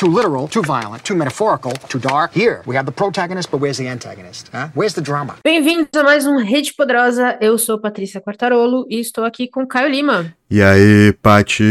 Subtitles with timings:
[0.00, 2.32] too literal, too violent, too metaphorical, too dark.
[2.34, 4.48] Here, we have the protagonist, but where's the antagonist?
[4.50, 4.68] Huh?
[4.74, 5.36] Where's the drama?
[5.44, 7.36] Bem-vindos a mais um Rede Poderosa.
[7.38, 10.34] Eu sou Patrícia Quartarolo e estou aqui com Caio Lima.
[10.50, 11.62] E aí, Pati?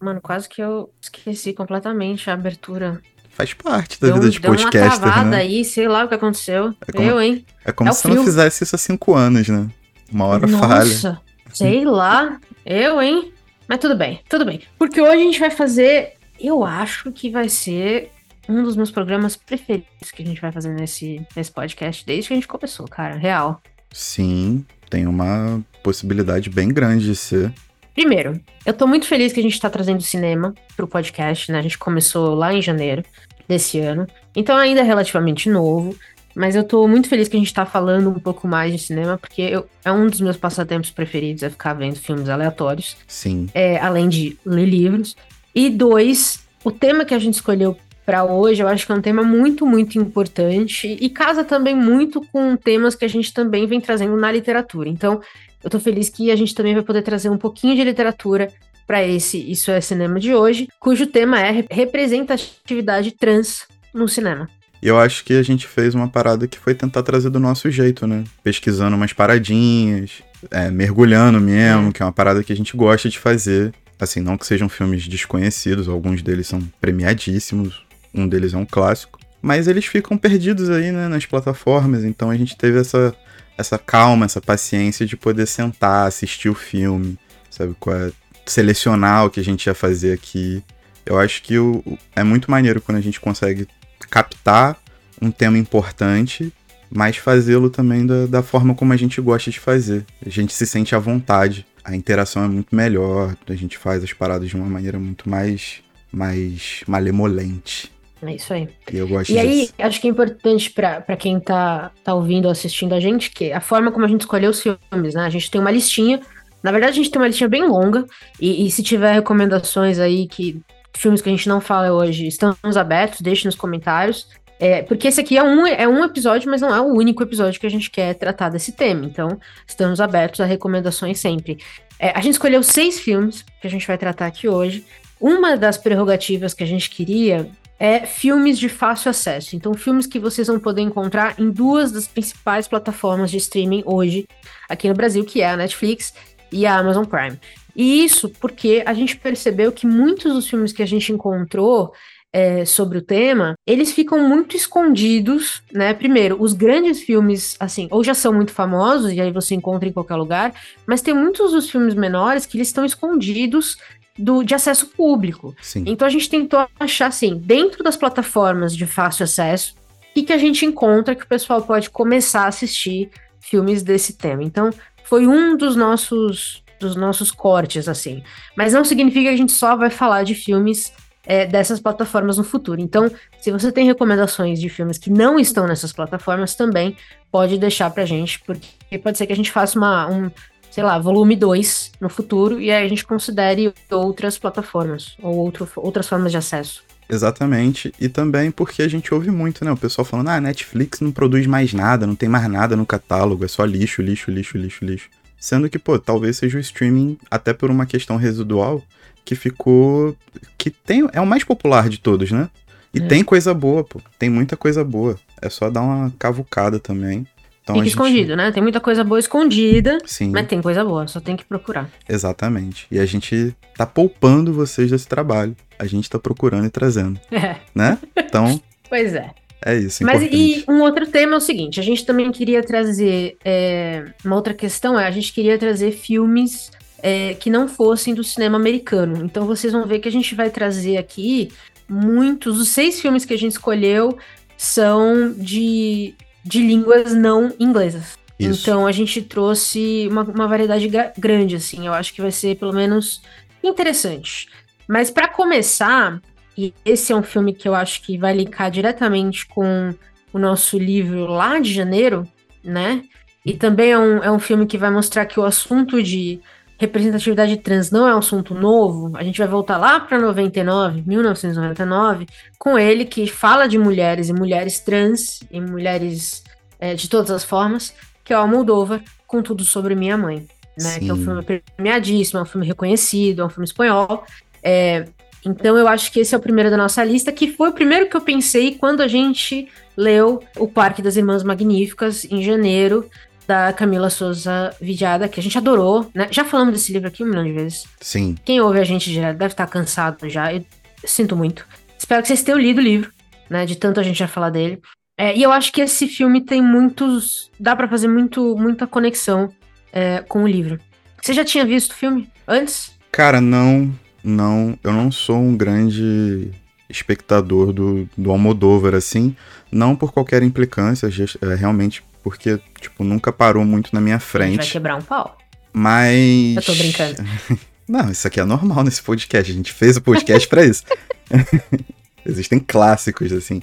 [0.00, 3.00] Mano, quase que eu esqueci completamente a abertura.
[3.30, 5.36] Faz parte da Deu, vida de deu uma podcaster, travada né?
[5.36, 6.74] aí, sei lá o que aconteceu.
[6.88, 7.46] É como- Eu, hein?
[7.64, 9.68] É como É se você não fizesse isso há cinco anos, né?
[10.12, 10.84] Uma hora falha.
[10.84, 11.20] Nossa,
[11.52, 12.40] sei lá.
[12.64, 13.32] Eu, hein?
[13.68, 14.62] Mas tudo bem, tudo bem.
[14.78, 18.10] Porque hoje a gente vai fazer, eu acho que vai ser
[18.48, 22.34] um dos meus programas preferidos que a gente vai fazer nesse, nesse podcast desde que
[22.34, 23.60] a gente começou, cara, real.
[23.92, 27.52] Sim, tem uma possibilidade bem grande de ser.
[27.94, 31.58] Primeiro, eu tô muito feliz que a gente tá trazendo cinema pro podcast, né?
[31.58, 33.02] A gente começou lá em janeiro
[33.48, 35.96] desse ano, então ainda é relativamente novo,
[36.34, 39.16] mas eu tô muito feliz que a gente tá falando um pouco mais de cinema,
[39.16, 42.96] porque eu- é um dos meus passatempos preferidos, é ficar vendo filmes aleatórios.
[43.08, 43.48] Sim.
[43.54, 45.16] é, além de ler livros.
[45.56, 49.00] E dois, o tema que a gente escolheu para hoje, eu acho que é um
[49.00, 53.80] tema muito, muito importante e casa também muito com temas que a gente também vem
[53.80, 54.88] trazendo na literatura.
[54.90, 55.20] Então,
[55.64, 58.48] eu tô feliz que a gente também vai poder trazer um pouquinho de literatura
[58.86, 64.48] para esse Isso é Cinema de hoje, cujo tema é re- representatividade trans no cinema.
[64.82, 67.70] E eu acho que a gente fez uma parada que foi tentar trazer do nosso
[67.70, 68.22] jeito, né?
[68.44, 71.92] Pesquisando umas paradinhas, é, mergulhando mesmo, É.
[71.92, 73.72] que é uma parada que a gente gosta de fazer.
[73.98, 77.82] Assim, não que sejam filmes desconhecidos, alguns deles são premiadíssimos,
[78.14, 79.18] um deles é um clássico.
[79.40, 83.14] Mas eles ficam perdidos aí, né, nas plataformas, então a gente teve essa,
[83.56, 87.18] essa calma, essa paciência de poder sentar, assistir o filme,
[87.50, 87.74] sabe?
[87.88, 88.12] É,
[88.44, 90.62] selecionar o que a gente ia fazer aqui.
[91.04, 91.82] Eu acho que o-
[92.14, 93.66] é muito maneiro quando a gente consegue
[94.10, 94.76] captar
[95.20, 96.52] um tema importante,
[96.90, 100.04] mas fazê-lo também da, da forma como a gente gosta de fazer.
[100.24, 104.12] A gente se sente à vontade, a interação é muito melhor, a gente faz as
[104.12, 105.80] paradas de uma maneira muito mais,
[106.12, 107.92] mais malemolente.
[108.20, 108.68] É isso aí.
[108.92, 109.74] E eu gosto E aí, disso.
[109.78, 113.60] acho que é importante pra quem tá, tá ouvindo ou assistindo a gente, que a
[113.60, 115.22] forma como a gente escolheu os filmes, né?
[115.22, 116.20] A gente tem uma listinha.
[116.60, 118.04] Na verdade, a gente tem uma listinha bem longa.
[118.40, 120.60] E, e se tiver recomendações aí que
[120.96, 124.26] filmes que a gente não fala hoje, estamos abertos, deixe nos comentários.
[124.58, 127.60] É, porque esse aqui é um, é um episódio, mas não é o único episódio
[127.60, 129.04] que a gente quer tratar desse tema.
[129.04, 131.58] Então, estamos abertos a recomendações sempre.
[131.98, 134.84] É, a gente escolheu seis filmes que a gente vai tratar aqui hoje.
[135.20, 139.54] Uma das prerrogativas que a gente queria é filmes de fácil acesso.
[139.54, 144.26] Então, filmes que vocês vão poder encontrar em duas das principais plataformas de streaming hoje
[144.68, 146.14] aqui no Brasil, que é a Netflix
[146.50, 147.38] e a Amazon Prime.
[147.74, 151.92] E isso porque a gente percebeu que muitos dos filmes que a gente encontrou
[152.36, 155.94] é, sobre o tema, eles ficam muito escondidos, né?
[155.94, 159.92] Primeiro, os grandes filmes, assim, ou já são muito famosos, e aí você encontra em
[159.92, 160.52] qualquer lugar,
[160.86, 163.78] mas tem muitos dos filmes menores que eles estão escondidos
[164.18, 165.56] do, de acesso público.
[165.62, 165.84] Sim.
[165.86, 169.74] Então a gente tentou achar assim, dentro das plataformas de fácil acesso,
[170.10, 173.08] o que, que a gente encontra que o pessoal pode começar a assistir
[173.40, 174.42] filmes desse tema.
[174.42, 174.68] Então,
[175.04, 178.22] foi um dos nossos dos nossos cortes, assim.
[178.54, 180.92] Mas não significa que a gente só vai falar de filmes
[181.26, 182.80] é, dessas plataformas no futuro.
[182.80, 183.10] Então,
[183.40, 186.96] se você tem recomendações de filmes que não estão nessas plataformas também,
[187.30, 190.30] pode deixar pra gente, porque pode ser que a gente faça uma, um,
[190.70, 195.68] sei lá, volume 2 no futuro e aí a gente considere outras plataformas ou outro,
[195.76, 196.84] outras formas de acesso.
[197.08, 197.94] Exatamente.
[198.00, 199.70] E também porque a gente ouve muito, né?
[199.70, 203.44] O pessoal falando, ah, Netflix não produz mais nada, não tem mais nada no catálogo,
[203.44, 205.08] é só lixo, lixo, lixo, lixo, lixo.
[205.38, 208.82] Sendo que, pô, talvez seja o streaming, até por uma questão residual,
[209.26, 210.16] que ficou.
[210.56, 212.48] que tem é o mais popular de todos, né?
[212.94, 213.02] E É.
[213.06, 214.00] tem coisa boa, pô.
[214.18, 215.18] Tem muita coisa boa.
[215.42, 217.26] É só dar uma cavucada também.
[217.62, 218.52] Então, Fica gente- escondido, né?
[218.52, 221.90] Tem muita coisa boa escondida, Sim, mas tem coisa boa, só tem que procurar.
[222.08, 222.86] exatamente.
[222.90, 225.54] E a gente tá poupando vocês desse trabalho.
[225.78, 227.98] A gente tá procurando e trazendo, É, né?
[228.16, 229.30] Então, pois é.
[229.64, 230.04] é isso.
[230.04, 230.64] Mas importante.
[230.68, 233.36] e um outro tema é o seguinte: a gente também queria trazer.
[233.44, 236.70] é, uma outra questão é a gente queria trazer filmes
[237.02, 239.24] é, que não fossem do cinema americano.
[239.24, 241.50] Então vocês vão ver que a gente vai trazer aqui
[241.88, 242.58] muitos.
[242.58, 244.18] Os seis filmes que a gente escolheu
[244.56, 246.14] são de,
[246.44, 248.18] de línguas não inglesas.
[248.38, 248.60] Isso.
[248.60, 251.86] Então a gente trouxe uma, uma variedade gra- grande, assim.
[251.86, 253.22] Eu acho que vai ser pelo menos
[253.62, 254.48] interessante.
[254.88, 256.20] Mas para começar,
[256.56, 259.94] e esse é um filme que eu acho que vai linkar diretamente com
[260.32, 262.28] o nosso livro lá de janeiro,
[262.62, 263.02] né?
[263.44, 266.40] E também é um, é um filme que vai mostrar que o assunto de
[266.78, 269.16] representatividade trans não é um assunto novo.
[269.16, 272.26] A gente vai voltar lá para 99, 1999,
[272.58, 276.44] com ele que fala de mulheres e mulheres trans e mulheres
[276.78, 277.94] é, de todas as formas,
[278.24, 280.46] que é o Almodóvar, com tudo sobre minha mãe,
[280.78, 280.98] né?
[280.98, 281.24] Que é um Sim.
[281.24, 284.24] filme premiadíssimo, é um filme reconhecido, é um filme espanhol.
[284.62, 285.06] É,
[285.44, 288.08] Então eu acho que esse é o primeiro da nossa lista, que foi o primeiro
[288.08, 293.08] que eu pensei quando a gente leu O Parque das Irmãs Magníficas em janeiro,
[293.46, 296.28] da Camila Souza Vidiada, que a gente adorou, né?
[296.30, 297.84] Já falamos desse livro aqui um milhão de vezes.
[298.00, 298.34] Sim.
[298.44, 300.52] Quem ouve a gente direto deve estar cansado já.
[300.52, 300.64] Eu
[301.04, 301.66] sinto muito.
[301.98, 303.10] Espero que vocês tenham lido o livro,
[303.48, 303.64] né?
[303.64, 304.80] De tanto a gente já falar dele.
[305.18, 307.50] É, e eu acho que esse filme tem muitos.
[307.58, 309.48] dá para fazer muito, muita conexão
[309.92, 310.78] é, com o livro.
[311.22, 312.92] Você já tinha visto o filme antes?
[313.10, 313.92] Cara, não.
[314.22, 314.78] Não.
[314.82, 316.50] Eu não sou um grande
[316.88, 319.34] espectador do, do Almodóvar, assim.
[319.70, 324.56] Não por qualquer implicância, é, realmente porque, tipo, nunca parou muito na minha frente.
[324.56, 325.38] vai quebrar um pau.
[325.72, 326.56] Mas.
[326.56, 327.24] Eu tô brincando.
[327.86, 329.52] Não, isso aqui é normal nesse podcast.
[329.52, 330.82] A gente fez o podcast para isso.
[332.26, 333.62] Existem clássicos, assim.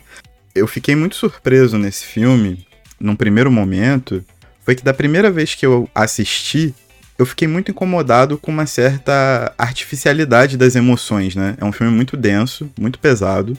[0.55, 2.65] Eu fiquei muito surpreso nesse filme,
[2.97, 4.23] num primeiro momento,
[4.63, 6.73] foi que da primeira vez que eu assisti,
[7.19, 11.57] eu fiquei muito incomodado com uma certa artificialidade das emoções, né?
[11.59, 13.57] É um filme muito denso, muito pesado,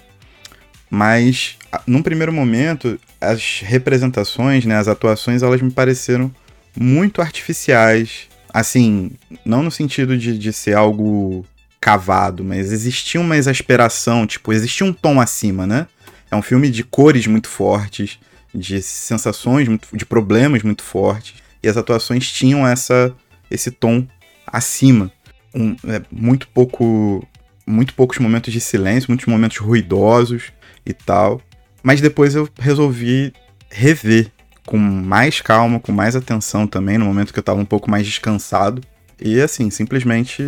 [0.89, 2.99] mas num primeiro momento
[3.31, 6.33] as representações, né, as atuações, elas me pareceram
[6.79, 8.29] muito artificiais.
[8.53, 9.13] Assim,
[9.45, 11.45] não no sentido de, de ser algo
[11.81, 15.87] cavado, mas existia uma exasperação, tipo, existia um tom acima, né?
[16.31, 18.19] É um filme de cores muito fortes,
[18.55, 23.15] de sensações, muito, de problemas muito fortes, e as atuações tinham essa
[23.51, 24.07] esse tom
[24.47, 25.13] acima.
[25.55, 27.27] Um, é, muito pouco
[27.67, 30.53] muito poucos momentos de silêncio, muitos momentos ruidosos
[30.87, 31.41] e tal.
[31.85, 33.31] Mas depois eu resolvi
[33.71, 34.33] rever
[34.65, 38.07] com mais calma, com mais atenção também, no momento que eu tava um pouco mais
[38.07, 38.81] descansado.
[39.21, 40.43] E assim, simplesmente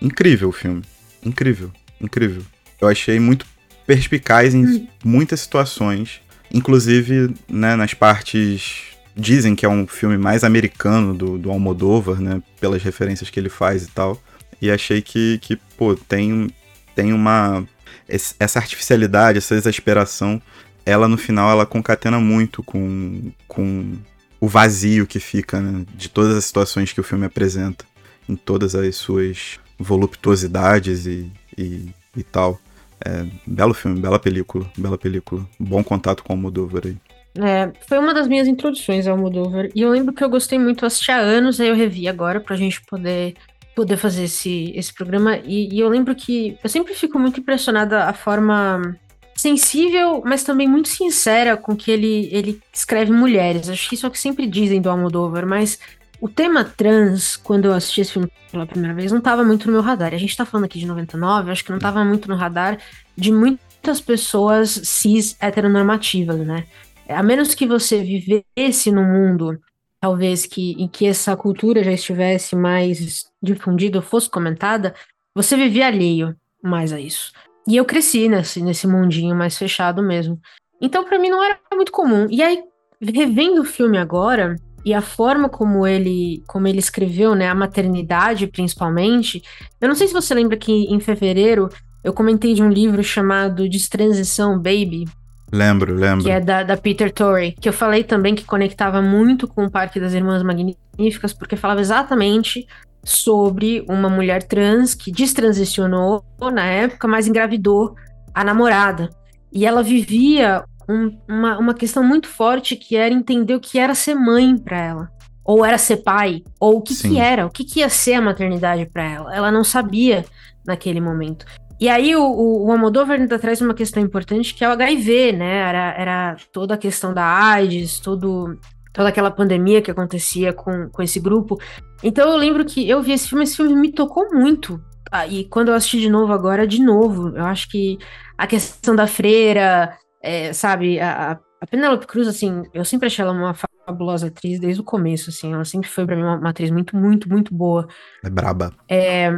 [0.00, 0.82] incrível o filme.
[1.22, 1.70] Incrível,
[2.00, 2.42] incrível.
[2.80, 3.44] Eu achei muito
[3.86, 4.88] perspicaz em hum.
[5.04, 8.84] muitas situações, inclusive né, nas partes.
[9.14, 12.42] Dizem que é um filme mais americano do, do Almodóvar, né?
[12.58, 14.18] Pelas referências que ele faz e tal.
[14.58, 16.48] E achei que, que pô, tem,
[16.96, 17.62] tem uma
[18.08, 20.40] essa artificialidade, essa exasperação,
[20.84, 23.94] ela no final ela concatena muito com, com
[24.40, 27.84] o vazio que fica né, de todas as situações que o filme apresenta,
[28.28, 32.58] em todas as suas voluptuosidades e, e, e tal.
[33.04, 35.46] É, belo filme, bela película, bela película.
[35.58, 36.96] Bom contato com o Almodóvar aí.
[37.34, 39.70] É, foi uma das minhas introduções ao Almodóvar.
[39.74, 42.56] E eu lembro que eu gostei muito, assisti há anos, aí eu revi agora pra
[42.56, 43.34] gente poder
[43.74, 45.38] poder fazer esse, esse programa.
[45.38, 48.96] E, e, eu lembro que eu sempre fico muito impressionada a forma
[49.34, 53.68] sensível, mas também muito sincera com que ele, ele escreve mulheres.
[53.68, 55.78] Acho que isso é o que sempre dizem do Almodóvar, mas
[56.20, 59.72] o tema trans, quando eu assisti esse filme pela primeira vez, não estava muito no
[59.72, 60.14] meu radar.
[60.14, 62.78] A gente está falando aqui de 99, acho que não estava muito no radar
[63.16, 66.64] de muitas pessoas cis heteronormativas, né?
[67.08, 69.58] A menos que você vivesse num mundo
[70.02, 74.94] talvez que em que essa cultura já estivesse mais difundida, fosse comentada,
[75.34, 77.32] você vivia alheio mais a isso.
[77.66, 80.40] E eu cresci nesse, nesse mundinho mais fechado mesmo.
[80.80, 82.26] Então, para mim, não era muito comum.
[82.30, 82.62] E aí,
[83.00, 88.46] revendo o filme agora, e a forma como ele, como ele escreveu, né, a maternidade
[88.46, 89.42] principalmente,
[89.80, 91.68] eu não sei se você lembra que em fevereiro
[92.02, 95.04] eu comentei de um livro chamado Destransição Baby,
[95.52, 96.24] Lembro, lembro.
[96.24, 99.70] Que é da, da Peter Torrey, que eu falei também que conectava muito com o
[99.70, 102.66] Parque das Irmãs Magníficas, porque falava exatamente
[103.04, 107.94] sobre uma mulher trans que destransicionou na época, mas engravidou
[108.34, 109.10] a namorada.
[109.52, 113.94] E ela vivia um, uma, uma questão muito forte que era entender o que era
[113.94, 115.10] ser mãe para ela.
[115.44, 118.20] Ou era ser pai, ou o que, que era, o que, que ia ser a
[118.20, 119.34] maternidade para ela.
[119.34, 120.24] Ela não sabia
[120.64, 121.44] naquele momento.
[121.80, 125.32] E aí o, o, o Almodóvar ainda traz uma questão importante que é o HIV,
[125.32, 125.56] né?
[125.56, 128.56] Era, era toda a questão da AIDS, todo,
[128.92, 131.58] toda aquela pandemia que acontecia com, com esse grupo.
[132.02, 134.82] Então eu lembro que eu vi esse filme, esse filme me tocou muito.
[135.10, 137.98] Ah, e quando eu assisti de novo agora, de novo, eu acho que
[138.36, 143.32] a questão da freira, é, sabe, a, a Penélope Cruz, assim, eu sempre achei ela
[143.32, 143.54] uma
[143.86, 146.96] fabulosa atriz desde o começo, assim, ela sempre foi para mim uma, uma, atriz muito,
[146.96, 147.86] muito, muito boa.
[148.24, 148.72] É braba.
[148.88, 149.30] É,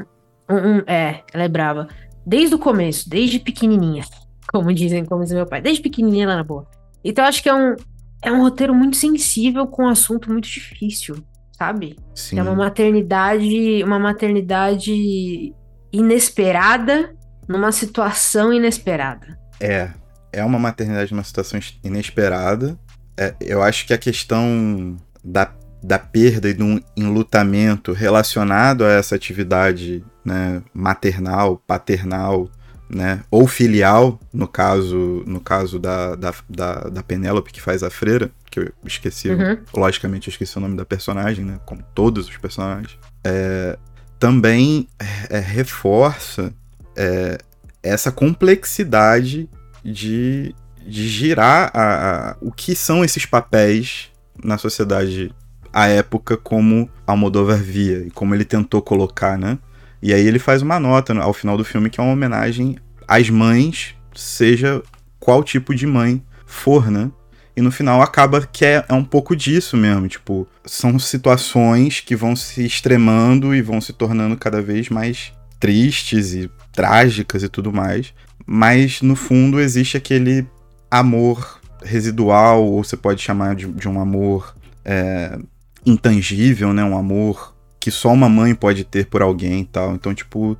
[0.48, 1.88] um, um, é, ela é braba
[2.26, 4.04] desde o começo, desde pequenininha,
[4.50, 6.66] como dizem, como diz meu pai, desde pequenininha ela era boa.
[7.02, 7.76] Então acho que é um,
[8.24, 11.16] é um roteiro muito sensível com um assunto muito difícil,
[11.52, 11.96] sabe?
[12.14, 12.38] Sim.
[12.38, 15.54] É uma maternidade, uma maternidade
[15.92, 17.14] inesperada
[17.46, 19.38] numa situação inesperada.
[19.60, 19.90] É,
[20.32, 22.78] é uma maternidade numa situação inesperada.
[23.16, 25.52] É, eu acho que a questão da,
[25.82, 32.48] da perda e do enlutamento relacionado a essa atividade né, maternal, paternal,
[32.88, 37.90] né, ou filial, no caso no caso da, da, da, da Penélope, que faz a
[37.90, 39.58] freira, que eu esqueci, uhum.
[39.74, 43.78] logicamente eu esqueci o nome da personagem, né, como todos os personagens, é,
[44.18, 44.88] também
[45.28, 46.52] é, reforça
[46.96, 47.38] é,
[47.82, 49.48] essa complexidade
[49.84, 50.54] de,
[50.86, 54.10] de girar a, a, o que são esses papéis
[54.42, 55.34] na sociedade
[55.72, 59.58] à época como Almodóvar via e como ele tentou colocar, né?
[60.04, 62.76] E aí ele faz uma nota ao final do filme que é uma homenagem
[63.08, 64.82] às mães, seja
[65.18, 67.10] qual tipo de mãe for, né?
[67.56, 70.06] E no final acaba que é, é, um pouco disso mesmo.
[70.06, 76.34] Tipo, são situações que vão se extremando e vão se tornando cada vez mais tristes
[76.34, 78.12] e trágicas e tudo mais.
[78.44, 80.46] Mas no fundo existe aquele
[80.90, 85.38] amor residual, ou você pode chamar de, de um amor é,
[85.86, 86.84] intangível, né?
[86.84, 87.53] Um amor
[87.84, 89.94] que só uma mãe pode ter por alguém e tal.
[89.94, 90.56] Então, tipo,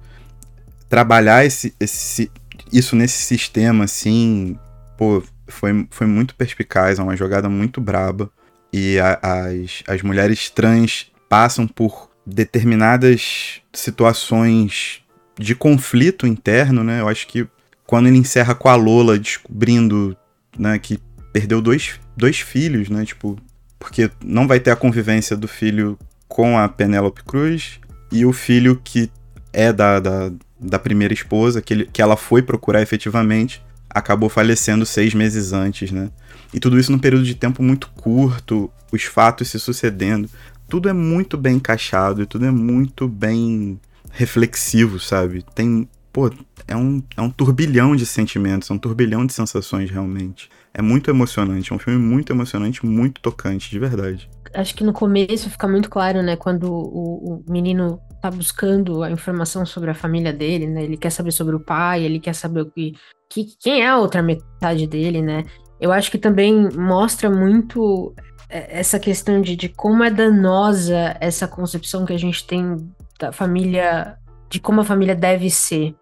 [0.91, 2.31] trabalhar esse, esse,
[2.71, 4.59] isso nesse sistema, assim,
[4.99, 8.31] pô, foi, foi muito perspicaz, é uma jogada muito braba.
[8.71, 15.01] E a, as, as mulheres trans passam por determinadas situações
[15.39, 17.01] de conflito interno, né?
[17.01, 17.49] Eu acho que
[17.87, 20.15] quando ele encerra com a Lola descobrindo,
[20.59, 20.99] né, que
[21.33, 23.03] perdeu dois, dois filhos, né?
[23.07, 23.39] Tipo,
[23.79, 25.99] porque não vai ter a convivência do filho
[26.35, 27.79] com a Penélope Cruz
[28.11, 29.09] e o filho que
[29.53, 34.85] é da, da, da primeira esposa, que, ele, que ela foi procurar efetivamente, acabou falecendo
[34.85, 36.11] seis meses antes, né?
[36.53, 40.29] E tudo isso num período de tempo muito curto, os fatos se sucedendo.
[40.69, 43.79] Tudo é muito bem encaixado e tudo é muito bem
[44.11, 45.45] reflexivo, sabe?
[45.55, 45.89] Tem.
[46.13, 46.33] Pô,
[46.67, 50.51] é um, é um turbilhão de sentimentos, é um turbilhão de sensações realmente.
[50.77, 54.29] É muito emocionante, é um filme muito emocionante, muito tocante, de verdade.
[54.53, 59.11] Acho que no começo fica muito claro, né, quando o, o menino tá buscando a
[59.11, 60.83] informação sobre a família dele, né?
[60.83, 62.95] Ele quer saber sobre o pai, ele quer saber o que,
[63.29, 65.45] que quem é a outra metade dele, né?
[65.79, 68.15] Eu acho que também mostra muito
[68.49, 72.77] é, essa questão de, de como é danosa essa concepção que a gente tem
[73.21, 74.17] da família,
[74.49, 75.95] de como a família deve ser,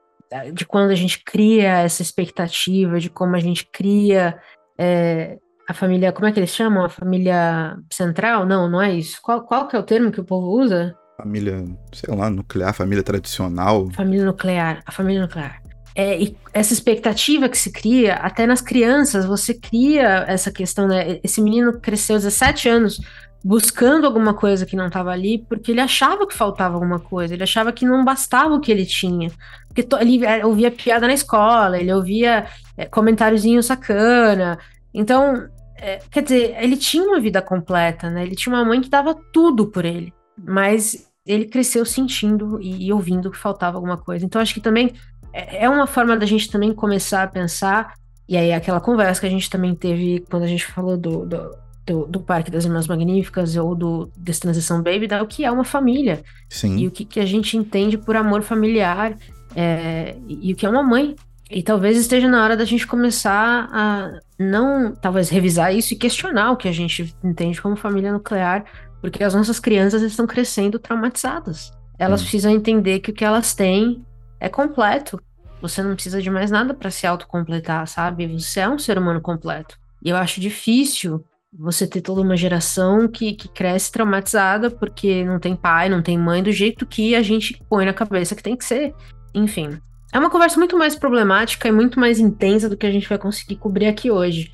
[0.54, 4.38] de quando a gente cria essa expectativa, de como a gente cria
[4.82, 6.84] é, a família, como é que eles chamam?
[6.84, 8.44] A família central?
[8.44, 9.20] Não, não é isso.
[9.22, 10.94] Qual, qual que é o termo que o povo usa?
[11.22, 13.88] família, sei lá, nuclear, família tradicional.
[13.92, 15.62] Família nuclear, a família nuclear.
[15.94, 21.20] É, e essa expectativa que se cria, até nas crianças, você cria essa questão, né?
[21.22, 23.00] Esse menino cresceu 17 anos
[23.44, 27.42] buscando alguma coisa que não estava ali, porque ele achava que faltava alguma coisa, ele
[27.42, 29.30] achava que não bastava o que ele tinha.
[29.68, 32.46] Porque ele é, ouvia piada na escola, ele ouvia
[32.76, 34.58] é, comentáriozinho sacana.
[34.94, 38.22] Então, é, quer dizer, ele tinha uma vida completa, né?
[38.22, 40.12] Ele tinha uma mãe que dava tudo por ele.
[40.36, 44.24] Mas ele cresceu sentindo e, e ouvindo que faltava alguma coisa.
[44.24, 44.92] Então acho que também
[45.32, 47.94] é, é uma forma da gente também começar a pensar,
[48.28, 51.56] e aí aquela conversa que a gente também teve quando a gente falou do, do,
[51.86, 55.64] do, do Parque das Irmãs Magníficas ou do Destransição Baby, da o que é uma
[55.64, 56.22] família.
[56.48, 56.78] Sim.
[56.78, 59.16] E o que, que a gente entende por amor familiar
[59.54, 61.14] é, e, e o que é uma mãe.
[61.54, 66.50] E talvez esteja na hora da gente começar a não, talvez, revisar isso e questionar
[66.50, 68.64] o que a gente entende como família nuclear,
[69.02, 71.70] porque as nossas crianças estão crescendo traumatizadas.
[71.98, 72.24] Elas hum.
[72.24, 74.02] precisam entender que o que elas têm
[74.40, 75.20] é completo.
[75.60, 78.26] Você não precisa de mais nada para se autocompletar, sabe?
[78.26, 79.78] Você é um ser humano completo.
[80.02, 85.38] E eu acho difícil você ter toda uma geração que, que cresce traumatizada porque não
[85.38, 88.56] tem pai, não tem mãe, do jeito que a gente põe na cabeça que tem
[88.56, 88.94] que ser.
[89.34, 89.78] Enfim.
[90.12, 93.16] É uma conversa muito mais problemática e muito mais intensa do que a gente vai
[93.16, 94.52] conseguir cobrir aqui hoje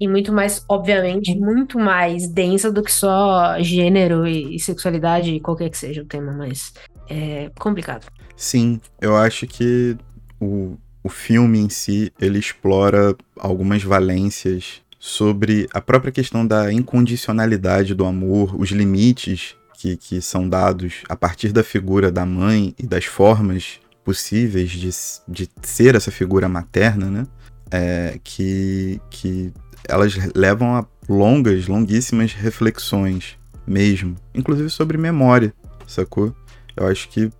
[0.00, 5.68] e muito mais, obviamente, muito mais densa do que só gênero e, e sexualidade, qualquer
[5.70, 6.72] que seja o tema, mas
[7.10, 8.06] é complicado.
[8.36, 9.96] Sim, eu acho que
[10.40, 17.94] o, o filme em si, ele explora algumas valências sobre a própria questão da incondicionalidade
[17.94, 22.86] do amor, os limites que, que são dados a partir da figura da mãe e
[22.86, 24.88] das formas possíveis de,
[25.28, 27.26] de ser essa figura materna, né?
[27.70, 29.52] É, que, que
[29.86, 35.52] elas levam a longas, longuíssimas reflexões mesmo, inclusive sobre memória,
[35.86, 36.34] sacou?
[36.74, 37.30] Eu acho que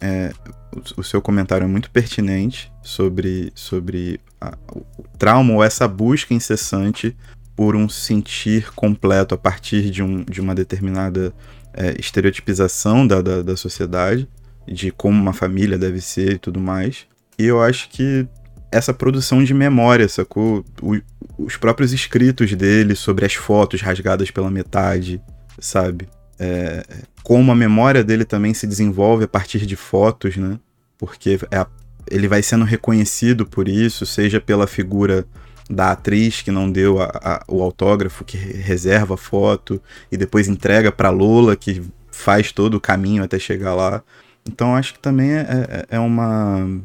[0.00, 0.32] é,
[0.74, 6.32] o, o, seu comentário é muito pertinente sobre, sobre a, o trauma ou essa busca
[6.32, 7.14] incessante
[7.54, 11.34] por um sentir completo a partir de, um, de uma determinada
[11.74, 14.26] é, estereotipização da, da, da sociedade,
[14.66, 17.06] de como uma família deve ser e tudo mais.
[17.38, 18.26] E eu acho que
[18.70, 20.64] essa produção de memória, sacou?
[20.82, 20.98] O,
[21.38, 25.20] os próprios escritos dele sobre as fotos rasgadas pela metade,
[25.58, 26.08] sabe?
[26.38, 26.84] É,
[27.22, 30.58] como a memória dele também se desenvolve a partir de fotos, né?
[30.98, 31.66] Porque é
[32.10, 35.26] ele vai sendo reconhecido por isso, seja pela figura
[35.68, 39.80] da atriz que não deu a, a, o autógrafo, que reserva a foto
[40.12, 44.02] e depois entrega para Lola, que faz todo o caminho até chegar lá.
[44.46, 46.80] Então acho que também é, é, é uma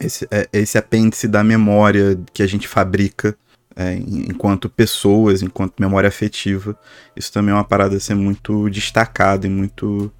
[0.00, 3.36] esse, é, esse apêndice da memória que a gente fabrica
[3.74, 6.76] é, enquanto pessoas, enquanto memória afetiva.
[7.14, 10.10] Isso também é uma parada a ser muito destacada e muito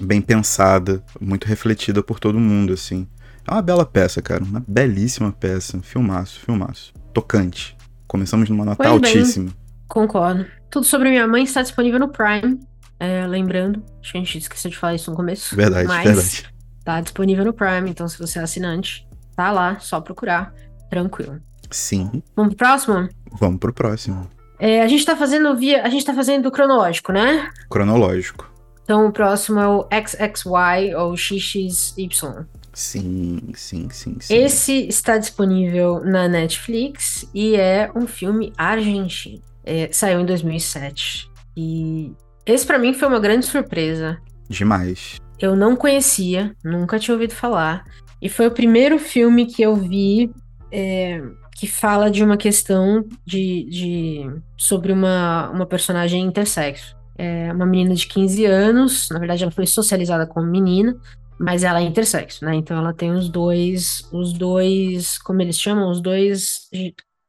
[0.00, 3.06] bem pensada, muito refletida por todo mundo, assim.
[3.46, 4.44] É uma bela peça, cara.
[4.44, 5.80] Uma belíssima peça.
[5.80, 6.92] Filmaço, filmaço.
[7.14, 7.76] Tocante.
[8.06, 9.46] Começamos numa nota pois altíssima.
[9.46, 9.54] Bem,
[9.88, 10.46] concordo.
[10.68, 12.58] Tudo sobre minha mãe está disponível no Prime.
[12.98, 15.54] É, lembrando, acho que a gente esqueceu de falar isso no começo.
[15.54, 16.46] Verdade, mas verdade.
[16.84, 20.54] Tá disponível no Prime, então se você é assinante, tá lá, só procurar.
[20.88, 21.40] Tranquilo.
[21.70, 22.22] Sim.
[22.34, 23.08] Vamos pro próximo?
[23.32, 24.30] Vamos pro próximo.
[24.58, 25.82] É, a gente tá fazendo via.
[25.82, 27.50] A gente tá fazendo cronológico, né?
[27.68, 28.50] Cronológico.
[28.82, 32.46] Então o próximo é o XXY ou XXY.
[32.72, 34.34] Sim, sim, sim, sim.
[34.34, 39.42] Esse está disponível na Netflix e é um filme argentino.
[39.64, 41.28] É, saiu em 2007.
[41.56, 42.12] E
[42.46, 44.18] esse para mim foi uma grande surpresa.
[44.48, 45.16] Demais.
[45.38, 47.84] Eu não conhecia, nunca tinha ouvido falar.
[48.22, 50.30] E foi o primeiro filme que eu vi
[50.72, 51.22] é,
[51.56, 56.96] que fala de uma questão de, de sobre uma, uma personagem intersexo.
[57.18, 60.96] É uma menina de 15 anos, na verdade ela foi socializada como menina,
[61.38, 62.54] mas ela é intersexo, né?
[62.54, 66.68] Então ela tem os dois, os dois, como eles chamam, os dois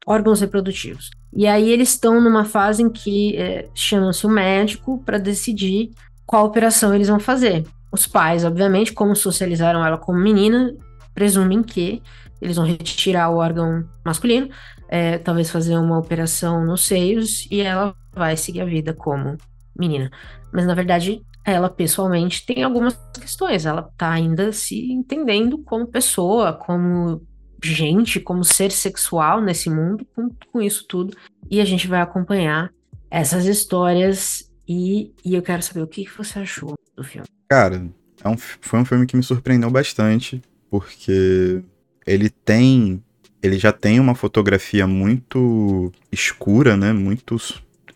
[0.06, 1.10] órgãos reprodutivos.
[1.32, 5.90] E aí eles estão numa fase em que é, chamam-se o médico para decidir
[6.26, 7.66] qual operação eles vão fazer.
[7.92, 10.74] Os pais, obviamente, como socializaram ela como menina,
[11.14, 12.02] presumem que
[12.40, 14.48] eles vão retirar o órgão masculino,
[14.88, 19.36] é, talvez fazer uma operação nos seios e ela vai seguir a vida como
[19.76, 20.10] menina.
[20.52, 23.64] Mas na verdade, ela pessoalmente tem algumas questões.
[23.64, 27.22] Ela tá ainda se entendendo como pessoa, como
[27.62, 31.16] gente, como ser sexual nesse mundo, com, com isso tudo.
[31.50, 32.72] E a gente vai acompanhar
[33.10, 37.26] essas histórias e, e eu quero saber o que, você achou do filme.
[37.48, 37.88] Cara,
[38.22, 41.62] é um, foi um filme que me surpreendeu bastante, porque
[42.06, 43.02] ele tem.
[43.40, 46.92] Ele já tem uma fotografia muito escura, né?
[46.92, 47.36] Muito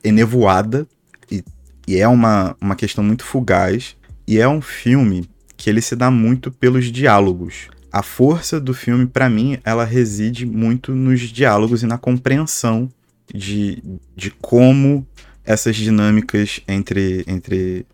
[0.02, 0.86] enevoada.
[1.30, 1.44] E,
[1.86, 3.96] e é uma, uma questão muito fugaz.
[4.26, 7.68] E é um filme que ele se dá muito pelos diálogos.
[7.92, 12.88] A força do filme, para mim, ela reside muito nos diálogos e na compreensão
[13.32, 13.82] de,
[14.16, 15.06] de como
[15.44, 17.86] essas dinâmicas entre, entre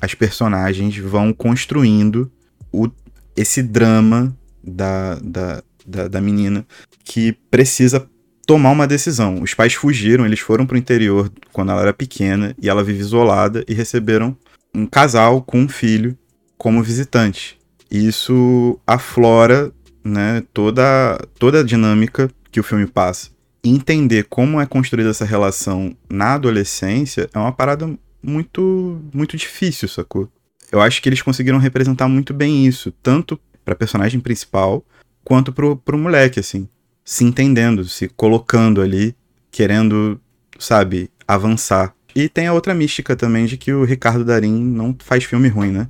[0.00, 2.30] as personagens vão construindo
[2.70, 2.88] o,
[3.34, 6.66] esse drama da, da, da, da menina
[7.02, 8.06] que precisa
[8.46, 9.42] tomar uma decisão.
[9.42, 13.64] Os pais fugiram, eles foram pro interior quando ela era pequena e ela vive isolada
[13.66, 14.36] e receberam
[14.74, 16.16] um casal com um filho
[16.58, 17.58] como visitante.
[17.96, 19.72] Isso aflora,
[20.04, 23.30] né, toda toda a dinâmica que o filme passa.
[23.64, 27.90] Entender como é construída essa relação na adolescência é uma parada
[28.22, 30.28] muito muito difícil, sacou?
[30.70, 34.84] Eu acho que eles conseguiram representar muito bem isso, tanto para personagem principal
[35.24, 36.68] quanto pro, pro moleque, assim.
[37.04, 39.14] Se entendendo, se colocando ali,
[39.50, 40.20] querendo,
[40.58, 41.94] sabe, avançar.
[42.14, 45.70] E tem a outra mística também de que o Ricardo Darim não faz filme ruim,
[45.70, 45.88] né?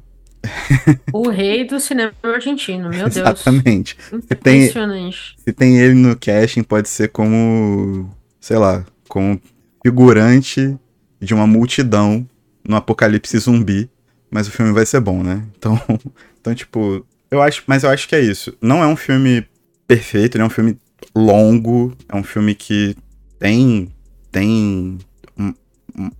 [1.12, 3.16] O rei do cinema argentino, meu Deus.
[3.16, 3.96] Exatamente.
[4.12, 5.34] Impressionante.
[5.38, 9.40] Se tem, se tem ele no casting, pode ser como, sei lá, como
[9.84, 10.76] figurante
[11.20, 12.28] de uma multidão
[12.66, 13.88] no apocalipse zumbi,
[14.30, 15.42] mas o filme vai ser bom, né?
[15.56, 15.80] Então,
[16.40, 18.56] então tipo, eu acho, mas eu acho que é isso.
[18.60, 19.46] Não é um filme
[19.86, 20.76] perfeito, ele é um filme
[21.14, 22.96] longo, é um filme que
[23.38, 23.88] tem
[24.30, 24.98] tem
[25.38, 25.54] um,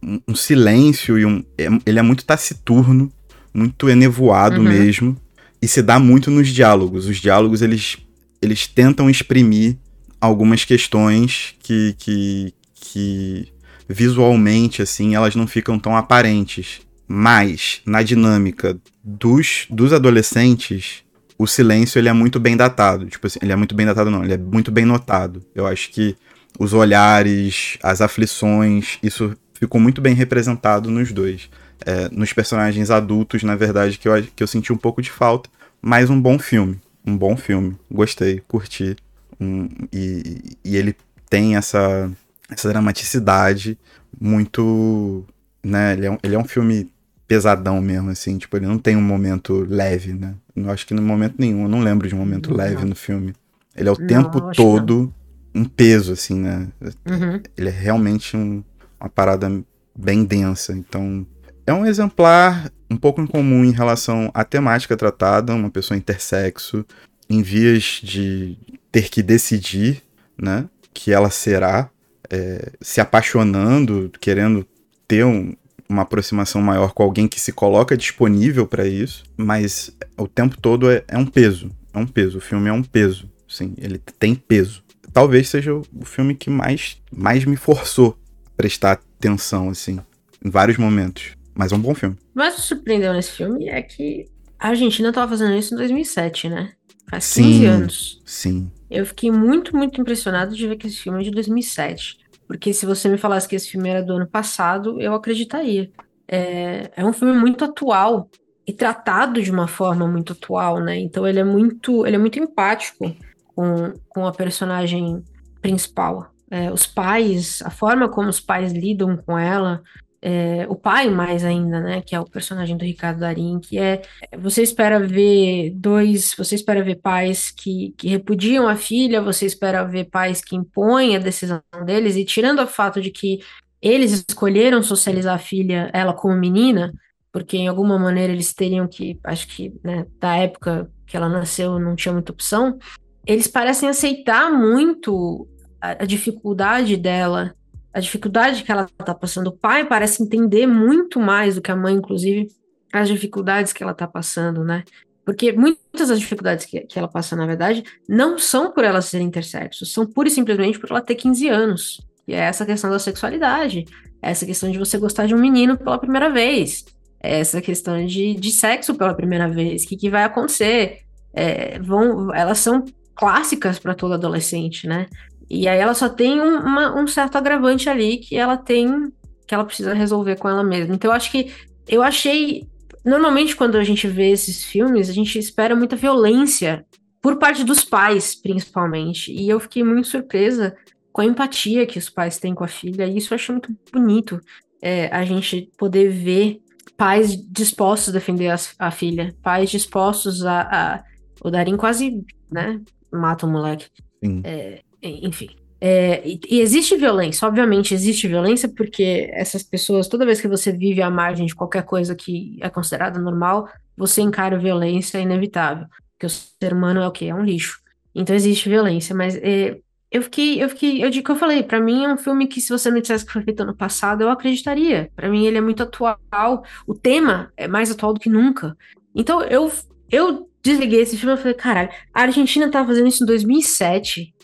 [0.03, 3.13] um, um silêncio e um é, ele é muito taciturno,
[3.57, 4.69] muito enevoado uhum.
[4.69, 5.17] mesmo
[5.61, 7.07] e se dá muito nos diálogos.
[7.07, 7.99] Os diálogos eles
[8.43, 9.77] eles tentam exprimir
[10.21, 13.49] algumas questões que, que, que
[13.89, 21.05] visualmente assim elas não ficam tão aparentes mas na dinâmica dos, dos adolescentes,
[21.39, 23.07] o silêncio ele é muito bem datado.
[23.07, 25.43] Tipo assim, ele é muito bem datado, não, ele é muito bem notado.
[25.55, 26.17] Eu acho que
[26.59, 31.49] os olhares, as aflições, isso ficou muito bem representado nos dois.
[31.85, 35.49] É, nos personagens adultos, na verdade, que eu, que eu senti um pouco de falta,
[35.81, 36.81] mas um bom filme.
[37.07, 37.77] Um bom filme.
[37.91, 38.97] Gostei, curti.
[39.41, 40.97] Um, e, e ele
[41.29, 42.11] tem essa,
[42.51, 43.79] essa dramaticidade
[44.21, 45.25] muito.
[45.63, 46.91] Né, ele, é um, ele é um filme
[47.27, 48.39] pesadão mesmo, assim.
[48.39, 50.35] Tipo, ele não tem um momento leve, né?
[50.55, 52.57] Eu acho que no momento nenhum, eu não lembro de um momento não.
[52.57, 53.35] leve no filme.
[53.75, 55.13] Ele é o não, tempo todo
[55.55, 56.69] um peso, assim, né?
[57.07, 57.41] Uhum.
[57.57, 58.63] Ele é realmente um,
[59.01, 59.51] uma parada
[59.97, 60.73] bem densa.
[60.73, 61.27] Então,
[61.67, 66.85] é um exemplar um pouco incomum em relação à temática tratada, uma pessoa intersexo,
[67.29, 68.57] em vias de
[68.93, 70.03] ter que decidir,
[70.39, 70.67] né?
[70.95, 71.91] Que ela será,
[72.31, 74.67] é, se apaixonando, querendo
[75.09, 75.55] ter um,
[75.89, 80.91] uma aproximação maior com alguém que se coloca disponível para isso, mas o tempo todo
[80.91, 81.71] é, é, um peso.
[81.93, 82.39] É um peso.
[82.39, 83.29] O filme é um peso.
[83.49, 84.83] Sim, ele tem peso.
[85.13, 89.99] Talvez seja o filme que mais, mais me forçou a prestar atenção, assim,
[90.45, 91.36] em vários momentos.
[91.57, 92.17] Mas é um bom filme.
[92.35, 96.49] Mas o que surpreendeu nesse filme é que a Argentina tava fazendo isso em 2007,
[96.51, 96.73] né?
[97.09, 97.67] Faz 15 Sim.
[97.67, 98.23] anos.
[98.25, 98.71] Sim.
[98.91, 102.19] Eu fiquei muito, muito impressionado de ver que esse filme é de 2007.
[102.47, 105.91] Porque se você me falasse que esse filme era do ano passado, eu acreditaria.
[106.29, 108.29] É, é um filme muito atual
[108.67, 110.99] e tratado de uma forma muito atual, né?
[110.99, 113.15] Então ele é muito, ele é muito empático
[113.55, 115.23] com, com a personagem
[115.63, 116.31] principal.
[116.51, 119.83] É, os pais, a forma como os pais lidam com ela,
[120.21, 122.03] é, o pai mais ainda, né?
[122.03, 124.03] Que é o personagem do Ricardo Darim, que é
[124.39, 129.85] você espera ver dois, você espera ver pais que, que repudiam a filha, você espera
[129.85, 133.41] ver pais que impõem a decisão deles, e tirando o fato de que
[133.81, 136.93] eles escolheram socializar a filha, ela como menina,
[137.31, 141.79] porque em alguma maneira eles teriam que, acho que, né, da época que ela nasceu
[141.79, 142.79] não tinha muita opção,
[143.27, 145.47] eles parecem aceitar muito
[145.81, 147.55] a, a dificuldade dela,
[147.97, 149.47] a dificuldade que ela está passando.
[149.47, 152.47] O pai parece entender muito mais do que a mãe, inclusive,
[152.93, 154.85] as dificuldades que ela está passando, né?
[155.25, 159.23] Porque muitas das dificuldades que, que ela passa, na verdade, não são por ela ser
[159.23, 162.07] intersexo, são pura e simplesmente por ela ter 15 anos.
[162.29, 163.87] E é essa questão da sexualidade,
[164.21, 166.85] é essa questão de você gostar de um menino pela primeira vez,
[167.19, 170.99] é essa questão de, de sexo pela primeira vez, o que, que vai acontecer.
[171.33, 175.07] É, vão, elas são clássicas para todo adolescente, né?
[175.49, 179.13] E aí ela só tem um, uma, um certo agravante ali que ela tem,
[179.47, 180.95] que ela precisa resolver com ela mesma.
[180.95, 181.53] Então eu acho que
[181.89, 182.67] eu achei.
[183.05, 186.85] Normalmente, quando a gente vê esses filmes, a gente espera muita violência
[187.23, 189.33] por parte dos pais, principalmente.
[189.33, 190.77] E eu fiquei muito surpresa
[191.13, 193.75] com a empatia que os pais têm com a filha, e isso eu acho muito
[193.93, 194.41] bonito.
[194.83, 196.61] É, a gente poder ver
[196.97, 201.05] pais dispostos a defender a, a filha, pais dispostos a, a.
[201.43, 202.81] O Darim quase, né?
[203.13, 203.87] Mata o moleque.
[204.25, 204.41] Sim.
[204.45, 205.49] É, enfim.
[205.81, 211.03] É, e, existe violência, obviamente existe violência, porque essas pessoas, toda vez que você vive
[211.03, 215.87] à margem de qualquer coisa que é considerada normal, você encara violência, é inevitável.
[216.13, 217.27] Porque o ser humano é o quê?
[217.27, 217.81] É um lixo.
[218.15, 219.79] Então existe violência, mas é,
[220.11, 222.61] eu fiquei, eu fiquei, eu digo que eu falei, para mim é um filme que
[222.61, 225.11] se você me dissesse que foi feito ano passado, eu acreditaria.
[225.15, 228.75] Para mim ele é muito atual, o tema é mais atual do que nunca.
[229.15, 229.71] Então eu,
[230.11, 234.35] eu desliguei esse filme e falei, caralho, a Argentina tava fazendo isso em 2007.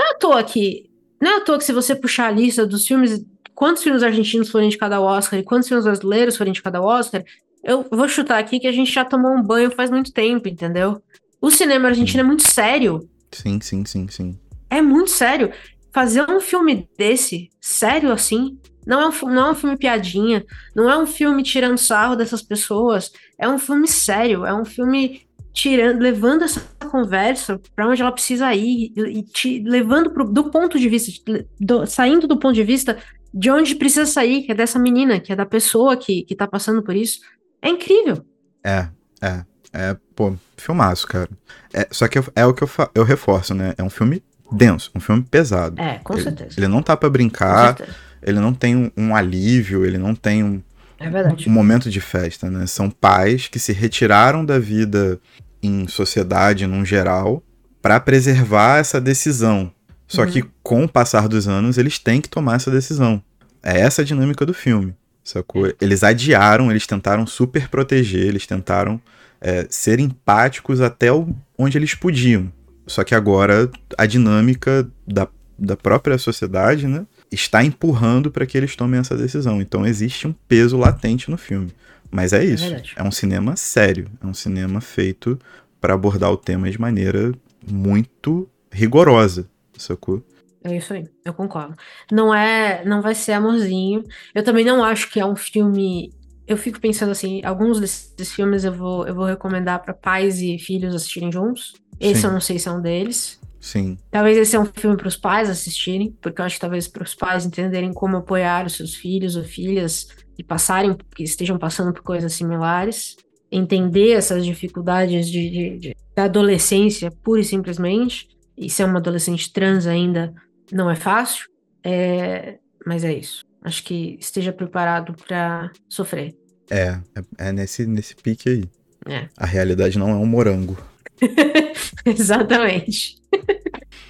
[0.00, 0.88] Não é à toa que.
[1.20, 3.22] Não é à toa que se você puxar a lista dos filmes,
[3.54, 7.22] quantos filmes argentinos foram indicados ao Oscar e quantos filmes brasileiros foram indicados ao Oscar,
[7.62, 11.02] eu vou chutar aqui que a gente já tomou um banho faz muito tempo, entendeu?
[11.38, 13.06] O cinema argentino é muito sério.
[13.30, 14.38] Sim, sim, sim, sim.
[14.70, 15.52] É muito sério.
[15.92, 20.42] Fazer um filme desse, sério assim, não é um, não é um filme piadinha,
[20.74, 25.26] não é um filme tirando sarro dessas pessoas, é um filme sério, é um filme
[25.52, 26.60] tirando, levando essa
[26.90, 31.12] conversa para onde ela precisa ir e te levando pro, do ponto de vista,
[31.58, 32.98] do, saindo do ponto de vista
[33.32, 36.46] de onde precisa sair, que é dessa menina, que é da pessoa que, que tá
[36.46, 37.20] passando por isso.
[37.62, 38.24] É incrível.
[38.64, 38.88] É,
[39.22, 39.44] é.
[39.72, 41.28] É, pô, filmaço, cara.
[41.72, 43.72] É, só que é o que eu, eu reforço, né?
[43.78, 45.80] É um filme denso, um filme pesado.
[45.80, 46.54] É, com ele, certeza.
[46.58, 47.76] Ele não tá pra brincar,
[48.22, 50.62] ele não tem um, um, alívio, ele não tem um,
[51.00, 51.48] é verdade.
[51.48, 52.66] um momento de festa, né?
[52.66, 55.18] São pais que se retiraram da vida
[55.62, 57.42] em sociedade, num geral,
[57.80, 59.72] para preservar essa decisão.
[60.06, 60.30] Só uhum.
[60.30, 63.22] que com o passar dos anos, eles têm que tomar essa decisão.
[63.62, 64.94] É essa a dinâmica do filme.
[65.24, 65.72] Sacou?
[65.80, 69.00] Eles adiaram, eles tentaram super proteger, eles tentaram
[69.40, 71.08] é, ser empáticos até
[71.56, 72.52] onde eles podiam.
[72.86, 78.74] Só que agora a dinâmica da, da própria sociedade né, está empurrando para que eles
[78.74, 79.60] tomem essa decisão.
[79.60, 81.72] Então existe um peso latente no filme.
[82.10, 82.64] Mas é isso.
[82.64, 84.08] É, é um cinema sério.
[84.22, 85.38] É um cinema feito
[85.80, 87.32] para abordar o tema de maneira
[87.66, 89.48] muito rigorosa.
[89.78, 90.22] Sacou?
[90.62, 91.74] É isso aí, eu concordo.
[92.12, 94.04] Não é, não vai ser amorzinho.
[94.34, 96.12] Eu também não acho que é um filme.
[96.46, 100.58] Eu fico pensando assim, alguns desses filmes eu vou, eu vou recomendar para pais e
[100.58, 101.74] filhos assistirem juntos.
[101.98, 102.26] Esse Sim.
[102.26, 103.39] eu não sei se é um deles.
[103.60, 103.98] Sim.
[104.10, 107.02] Talvez esse é um filme para os pais assistirem, porque eu acho que talvez para
[107.02, 111.92] os pais entenderem como apoiar os seus filhos ou filhas e passarem, que estejam passando
[111.92, 113.16] por coisas similares,
[113.52, 119.52] entender essas dificuldades de, de, de, da adolescência, pura e simplesmente, e ser uma adolescente
[119.52, 120.34] trans ainda
[120.72, 121.46] não é fácil,
[121.84, 123.44] é, mas é isso.
[123.62, 126.34] Acho que esteja preparado para sofrer.
[126.70, 128.64] É, é, é, nesse, nesse pique aí.
[129.06, 129.28] É.
[129.36, 130.78] A realidade não é um morango.
[132.04, 133.16] Exatamente.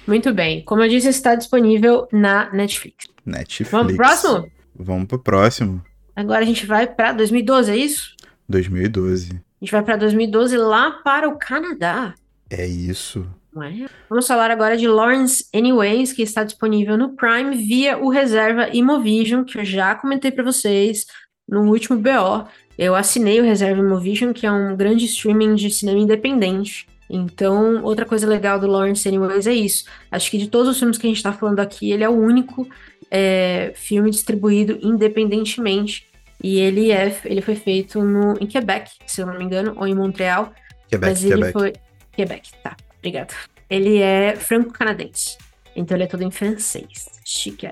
[0.07, 0.63] Muito bem.
[0.63, 3.05] Como eu disse, está disponível na Netflix.
[3.25, 3.71] Netflix.
[3.71, 4.51] Vamos pro próximo?
[4.75, 5.81] Vamos pro próximo.
[6.15, 8.15] Agora a gente vai para 2012, é isso?
[8.49, 9.31] 2012.
[9.31, 12.15] A gente vai para 2012 lá para o Canadá.
[12.49, 13.27] É isso.
[13.57, 13.89] É?
[14.09, 19.43] Vamos falar agora de Lawrence Anyways, que está disponível no Prime via o reserva Imovision,
[19.43, 21.05] que eu já comentei para vocês
[21.47, 22.47] no último BO.
[22.77, 26.87] Eu assinei o reserva Imovision, que é um grande streaming de cinema independente.
[27.13, 29.83] Então, outra coisa legal do Lawrence Anyways é isso.
[30.09, 32.17] Acho que de todos os filmes que a gente está falando aqui, ele é o
[32.17, 32.65] único
[33.11, 36.07] é, filme distribuído independentemente.
[36.41, 39.85] E ele, é, ele foi feito no, em Quebec, se eu não me engano, ou
[39.85, 40.53] em Montreal.
[40.87, 41.53] Quebec, mas ele Quebec.
[41.53, 41.73] foi.
[42.13, 42.77] Quebec, tá.
[42.97, 43.33] Obrigada.
[43.69, 45.37] Ele é franco-canadense.
[45.75, 47.09] Então ele é todo em francês.
[47.25, 47.67] Chique.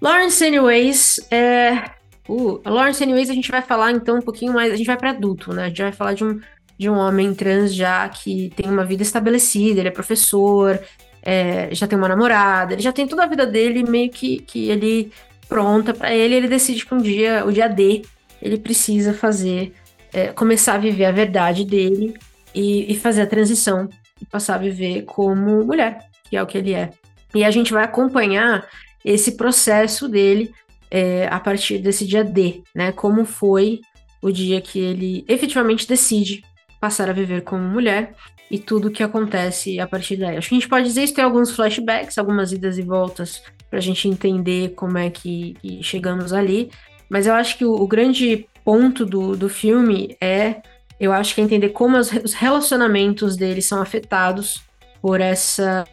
[0.00, 1.90] Lawrence Anyways é.
[2.28, 4.72] Uh, Lawrence Anyways a gente vai falar então um pouquinho mais.
[4.72, 5.64] A gente vai para adulto, né?
[5.64, 6.40] A gente vai falar de um,
[6.78, 10.80] de um homem trans já que tem uma vida estabelecida, ele é professor,
[11.22, 14.70] é, já tem uma namorada, ele já tem toda a vida dele meio que, que
[14.70, 15.10] ele
[15.48, 16.34] pronta para ele.
[16.34, 18.02] Ele decide que um dia, o dia D,
[18.40, 19.72] ele precisa fazer,
[20.12, 22.14] é, começar a viver a verdade dele
[22.54, 23.88] e, e fazer a transição
[24.20, 26.90] e passar a viver como mulher, que é o que ele é.
[27.34, 28.66] E a gente vai acompanhar
[29.04, 30.52] esse processo dele
[30.90, 32.92] é, a partir desse dia D, né?
[32.92, 33.80] Como foi
[34.22, 36.42] o dia que ele efetivamente decide
[36.80, 38.14] passar a viver como mulher
[38.50, 40.36] e tudo o que acontece a partir daí.
[40.36, 43.78] Acho que a gente pode dizer isso, tem alguns flashbacks, algumas idas e voltas para
[43.78, 46.70] a gente entender como é que, que, chegamos ali.
[47.08, 50.56] Mas eu acho que o, o grande ponto do, do filme é
[51.00, 54.62] eu acho que é entender como os, relacionamentos deles são afetados
[55.00, 55.84] por essa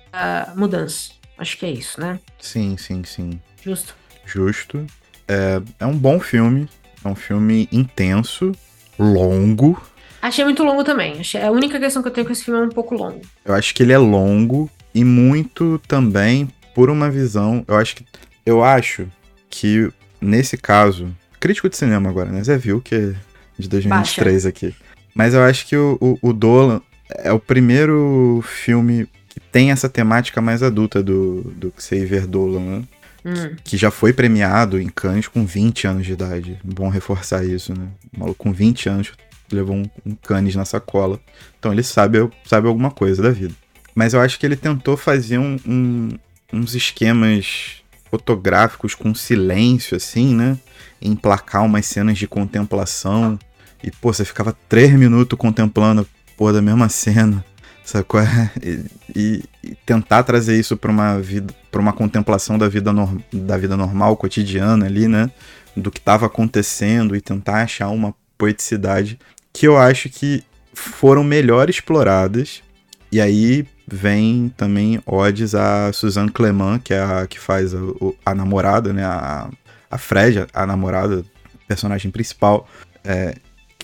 [0.56, 1.12] mudança.
[1.38, 2.20] Acho que é isso, né?
[2.40, 3.40] Sim, sim, sim.
[3.62, 3.96] Justo.
[4.26, 4.86] Justo.
[5.28, 6.68] É, é um bom filme.
[7.04, 8.52] É um filme intenso,
[8.98, 9.80] longo.
[10.26, 11.20] Achei muito longo também.
[11.20, 13.22] Achei, a única questão que eu tenho com esse filme é um pouco longo.
[13.46, 17.64] Eu acho que ele é longo e muito também por uma visão.
[17.68, 18.06] Eu acho que.
[18.44, 19.08] Eu acho
[19.48, 21.16] que, nesse caso.
[21.40, 22.44] Crítico de cinema agora, né?
[22.44, 23.14] Zé viu que é
[23.60, 24.50] de 2023 Baixa.
[24.50, 24.76] aqui.
[25.14, 29.88] Mas eu acho que o, o, o Dolan é o primeiro filme que tem essa
[29.88, 32.84] temática mais adulta do, do Xavier Dolan, né?
[33.24, 33.56] Hum.
[33.64, 36.60] Que já foi premiado em Cannes com 20 anos de idade.
[36.64, 37.88] Bom reforçar isso, né?
[38.16, 39.14] O maluco com 20 anos
[39.52, 41.20] levou um, um Cannes na sacola.
[41.60, 43.54] Então ele sabe, sabe alguma coisa da vida.
[43.94, 46.10] Mas eu acho que ele tentou fazer um, um,
[46.52, 50.58] uns esquemas fotográficos com silêncio, assim, né?
[51.02, 53.40] Emplacar umas cenas de contemplação
[53.84, 57.44] e, pô, você ficava três minutos contemplando, pô, da mesma cena.
[57.94, 58.50] É?
[58.66, 62.92] E, e, e tentar trazer isso para uma vida, para uma contemplação da vida,
[63.32, 65.30] da vida normal, cotidiana ali, né?
[65.78, 69.20] Do que estava acontecendo e tentar achar uma poeticidade
[69.56, 72.62] que eu acho que foram melhor exploradas.
[73.10, 77.80] E aí vem também odes a Suzanne Clement, que é a que faz a,
[78.26, 79.06] a namorada, né?
[79.06, 79.50] A,
[79.90, 81.24] a Fred, a namorada,
[81.68, 82.68] personagem principal.
[83.02, 83.36] É,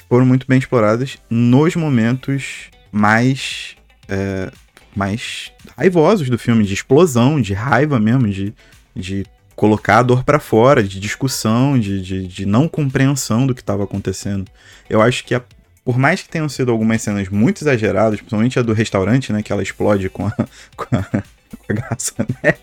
[0.10, 3.78] foram muito bem exploradas nos momentos mais
[4.10, 4.52] é,
[4.94, 8.54] mais raivosos do filme, de explosão, de raiva mesmo, de,
[8.94, 13.62] de colocar a dor para fora, de discussão, de, de, de não compreensão do que
[13.62, 14.52] estava acontecendo.
[14.90, 15.42] Eu acho que a,
[15.84, 19.52] por mais que tenham sido algumas cenas muito exageradas, principalmente a do restaurante, né, que
[19.52, 20.32] ela explode com a,
[20.76, 22.62] com a, com a garçonete,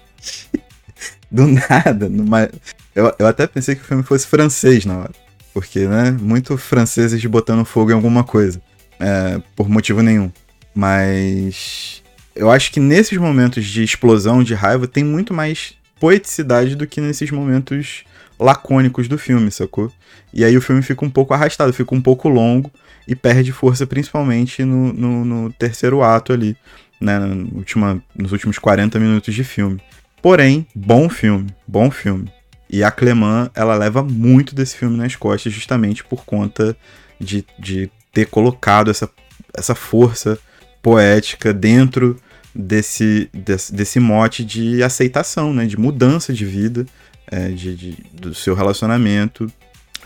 [1.31, 2.49] do nada, numa...
[2.95, 5.29] eu, eu até pensei que o filme fosse francês na hora
[5.59, 8.63] porque, né, muito franceses botando fogo em alguma coisa,
[9.01, 10.31] é, por motivo nenhum.
[10.73, 12.01] Mas
[12.37, 17.01] eu acho que nesses momentos de explosão, de raiva, tem muito mais poeticidade do que
[17.01, 18.05] nesses momentos
[18.39, 19.93] lacônicos do filme, sacou?
[20.33, 22.71] E aí o filme fica um pouco arrastado, fica um pouco longo
[23.09, 26.55] e perde força principalmente no, no, no terceiro ato ali,
[27.01, 27.19] né,
[27.55, 29.81] última, nos últimos 40 minutos de filme.
[30.21, 32.31] Porém, bom filme, bom filme.
[32.69, 36.77] E a Clemã, ela leva muito desse filme nas costas, justamente por conta
[37.19, 39.09] de, de ter colocado essa,
[39.57, 40.39] essa força
[40.83, 42.21] poética dentro
[42.55, 45.65] desse, desse, desse mote de aceitação, né?
[45.65, 46.85] De mudança de vida,
[47.27, 49.51] é, de, de, do seu relacionamento,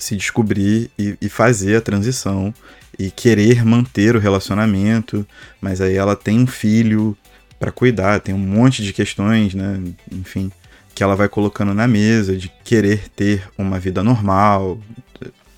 [0.02, 2.52] se descobrir e, e fazer a transição
[2.98, 5.26] e querer manter o relacionamento,
[5.60, 7.16] mas aí ela tem um filho
[7.58, 9.80] para cuidar, tem um monte de questões, né?
[10.10, 10.50] Enfim,
[10.94, 14.80] que ela vai colocando na mesa, de querer ter uma vida normal,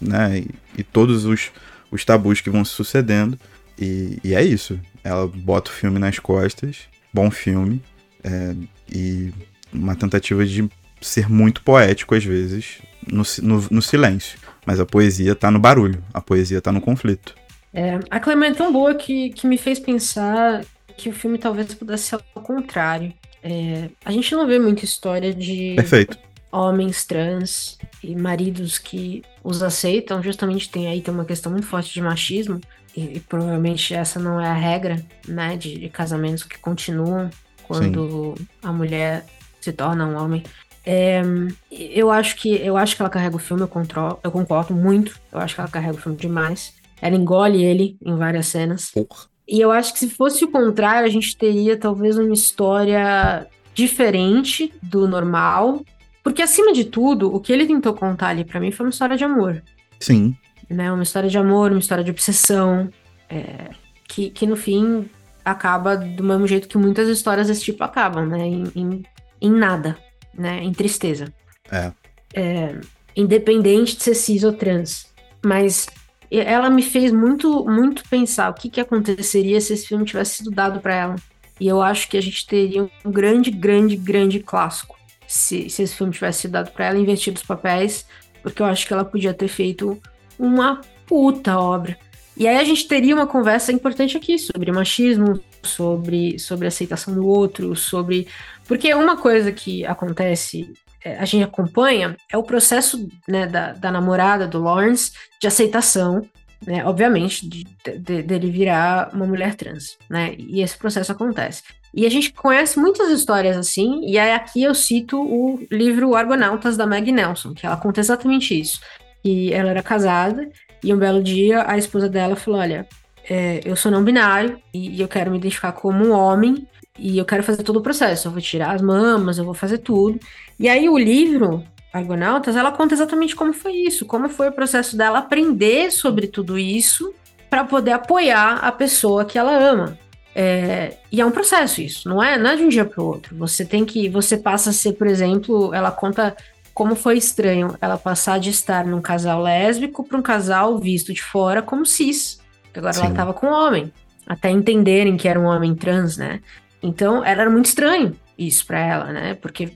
[0.01, 0.41] né?
[0.41, 1.51] E, e todos os,
[1.91, 3.39] os tabus que vão se sucedendo.
[3.79, 4.79] E, e, é isso.
[5.03, 6.81] Ela bota o filme nas costas,
[7.13, 7.83] bom filme,
[8.23, 8.55] é,
[8.93, 9.33] e
[9.73, 10.69] uma tentativa de
[11.01, 14.39] ser muito poético às vezes, no, no, no, silêncio.
[14.67, 17.35] Mas a poesia tá no barulho, a poesia tá no conflito.
[17.73, 20.65] É, a Clemente é tão boa que, que me fez pensar
[20.97, 23.13] que o filme talvez pudesse ser ao contrário.
[23.43, 26.19] É, a gente não vê muita história de Perfeito.
[26.51, 31.93] homens trans e maridos que os aceitam, justamente tem aí tem uma questão muito forte
[31.93, 32.61] de machismo,
[32.97, 37.29] e, e provavelmente essa não é a regra, né, de, de casamentos que continuam
[37.65, 38.47] quando Sim.
[38.63, 39.27] a mulher
[39.61, 40.43] se torna um homem.
[40.87, 41.23] É,
[41.71, 45.19] eu acho que eu acho que ela carrega o filme, eu, controlo, eu concordo muito.
[45.33, 46.75] Eu acho que ela carrega o filme demais.
[47.01, 48.91] Ela engole ele em várias cenas.
[48.91, 49.27] Porra.
[49.47, 54.73] E eu acho que se fosse o contrário, a gente teria talvez uma história diferente
[54.83, 55.85] do normal.
[56.23, 59.17] Porque, acima de tudo, o que ele tentou contar ali para mim foi uma história
[59.17, 59.63] de amor.
[60.01, 60.35] Sim.
[60.71, 60.91] Né?
[60.91, 62.89] Uma história de amor, uma história de obsessão.
[63.29, 63.71] É,
[64.09, 65.09] que, que no fim
[65.45, 68.47] acaba do mesmo jeito que muitas histórias desse tipo acabam, né?
[68.47, 69.03] Em, em,
[69.41, 69.99] em nada,
[70.37, 70.63] né?
[70.63, 71.33] Em tristeza.
[71.71, 71.93] É.
[72.35, 72.81] é.
[73.17, 75.07] Independente de ser cis ou trans.
[75.45, 75.87] Mas
[76.31, 80.51] ela me fez muito, muito pensar o que, que aconteceria se esse filme tivesse sido
[80.51, 81.17] dado para ela.
[81.61, 85.95] E eu acho que a gente teria um grande, grande, grande clássico se, se esse
[85.95, 88.07] filme tivesse sido dado para ela, invertido os papéis,
[88.43, 90.01] porque eu acho que ela podia ter feito
[90.39, 91.97] uma puta obra.
[92.37, 97.27] E aí a gente teria uma conversa importante aqui sobre machismo, sobre, sobre aceitação do
[97.27, 98.29] outro, sobre.
[98.67, 100.73] Porque uma coisa que acontece,
[101.05, 106.23] é, a gente acompanha, é o processo né, da, da namorada do Lawrence de aceitação,
[106.67, 107.65] né, obviamente, de,
[107.99, 110.35] de, dele virar uma mulher trans, né?
[110.39, 111.63] E esse processo acontece.
[111.93, 116.77] E a gente conhece muitas histórias assim, e aí aqui eu cito o livro Argonautas
[116.77, 118.81] da Meg Nelson, que ela conta exatamente isso.
[119.25, 120.51] E ela era casada
[120.83, 122.87] e um belo dia a esposa dela falou: Olha,
[123.29, 126.67] é, eu sou não binário e eu quero me identificar como um homem
[126.99, 128.29] e eu quero fazer todo o processo.
[128.29, 130.19] Eu vou tirar as mamas, eu vou fazer tudo.
[130.59, 134.97] E aí o livro Argonautas, ela conta exatamente como foi isso, como foi o processo
[134.97, 137.15] dela aprender sobre tudo isso
[137.49, 139.99] para poder apoiar a pessoa que ela ama.
[140.35, 143.07] É, e é um processo isso, não é, não é de um dia para o
[143.07, 143.37] outro.
[143.37, 146.37] Você tem que, você passa a ser, por exemplo, ela conta
[146.75, 151.23] como foi estranho ela passar de estar num casal lésbico para um casal visto de
[151.23, 152.41] fora como cis.
[152.79, 153.01] Agora Sim.
[153.01, 153.93] ela estava com um homem,
[154.27, 156.41] até entenderem que era um homem trans, né?
[156.83, 159.35] Então era muito estranho isso para ela, né?
[159.35, 159.73] Porque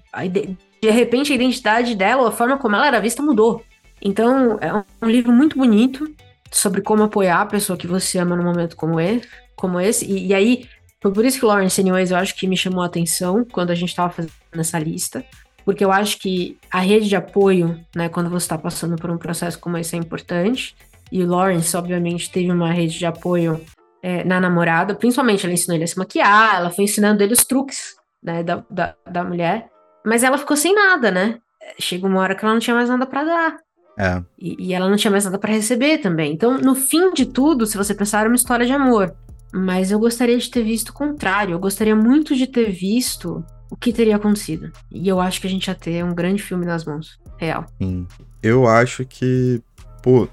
[0.80, 3.62] de repente a identidade dela, a forma como ela era vista mudou.
[4.00, 6.12] Então é um livro muito bonito
[6.50, 10.04] sobre como apoiar a pessoa que você ama num momento como esse, como esse.
[10.04, 10.68] E, e aí
[11.00, 13.74] foi por isso que Lawrence Anyways eu acho que me chamou a atenção quando a
[13.74, 15.24] gente estava fazendo essa lista,
[15.64, 19.18] porque eu acho que a rede de apoio, né, quando você está passando por um
[19.18, 20.74] processo como esse é importante,
[21.10, 23.60] e o Lawrence, obviamente, teve uma rede de apoio
[24.02, 27.44] é, na namorada, principalmente ela ensinou ele a se maquiar, ela foi ensinando ele os
[27.44, 29.68] truques, né, da, da, da mulher,
[30.04, 31.38] mas ela ficou sem nada, né?
[31.78, 33.56] Chega uma hora que ela não tinha mais nada para dar.
[33.98, 34.22] É.
[34.38, 36.32] E, e, ela não tinha mais nada para receber também.
[36.32, 39.14] Então, no fim de tudo, se você pensar, era uma história de amor.
[39.52, 41.52] Mas eu gostaria de ter visto o contrário.
[41.52, 44.70] Eu gostaria muito de ter visto o que teria acontecido.
[44.90, 47.18] E eu acho que a gente ia ter um grande filme nas mãos.
[47.38, 47.66] Real.
[47.82, 48.06] Sim.
[48.42, 49.60] Eu acho que,
[50.02, 50.28] pô,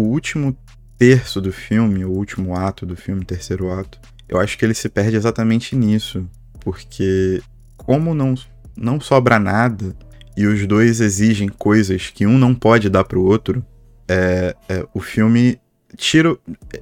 [0.00, 0.56] o último
[0.98, 4.88] terço do filme, o último ato do filme, terceiro ato, eu acho que ele se
[4.88, 6.28] perde exatamente nisso.
[6.60, 7.42] Porque,
[7.76, 8.34] como não,
[8.76, 9.96] não sobra nada
[10.36, 13.64] e os dois exigem coisas que um não pode dar pro outro,
[14.08, 15.60] é, é, o filme
[15.96, 16.36] tira.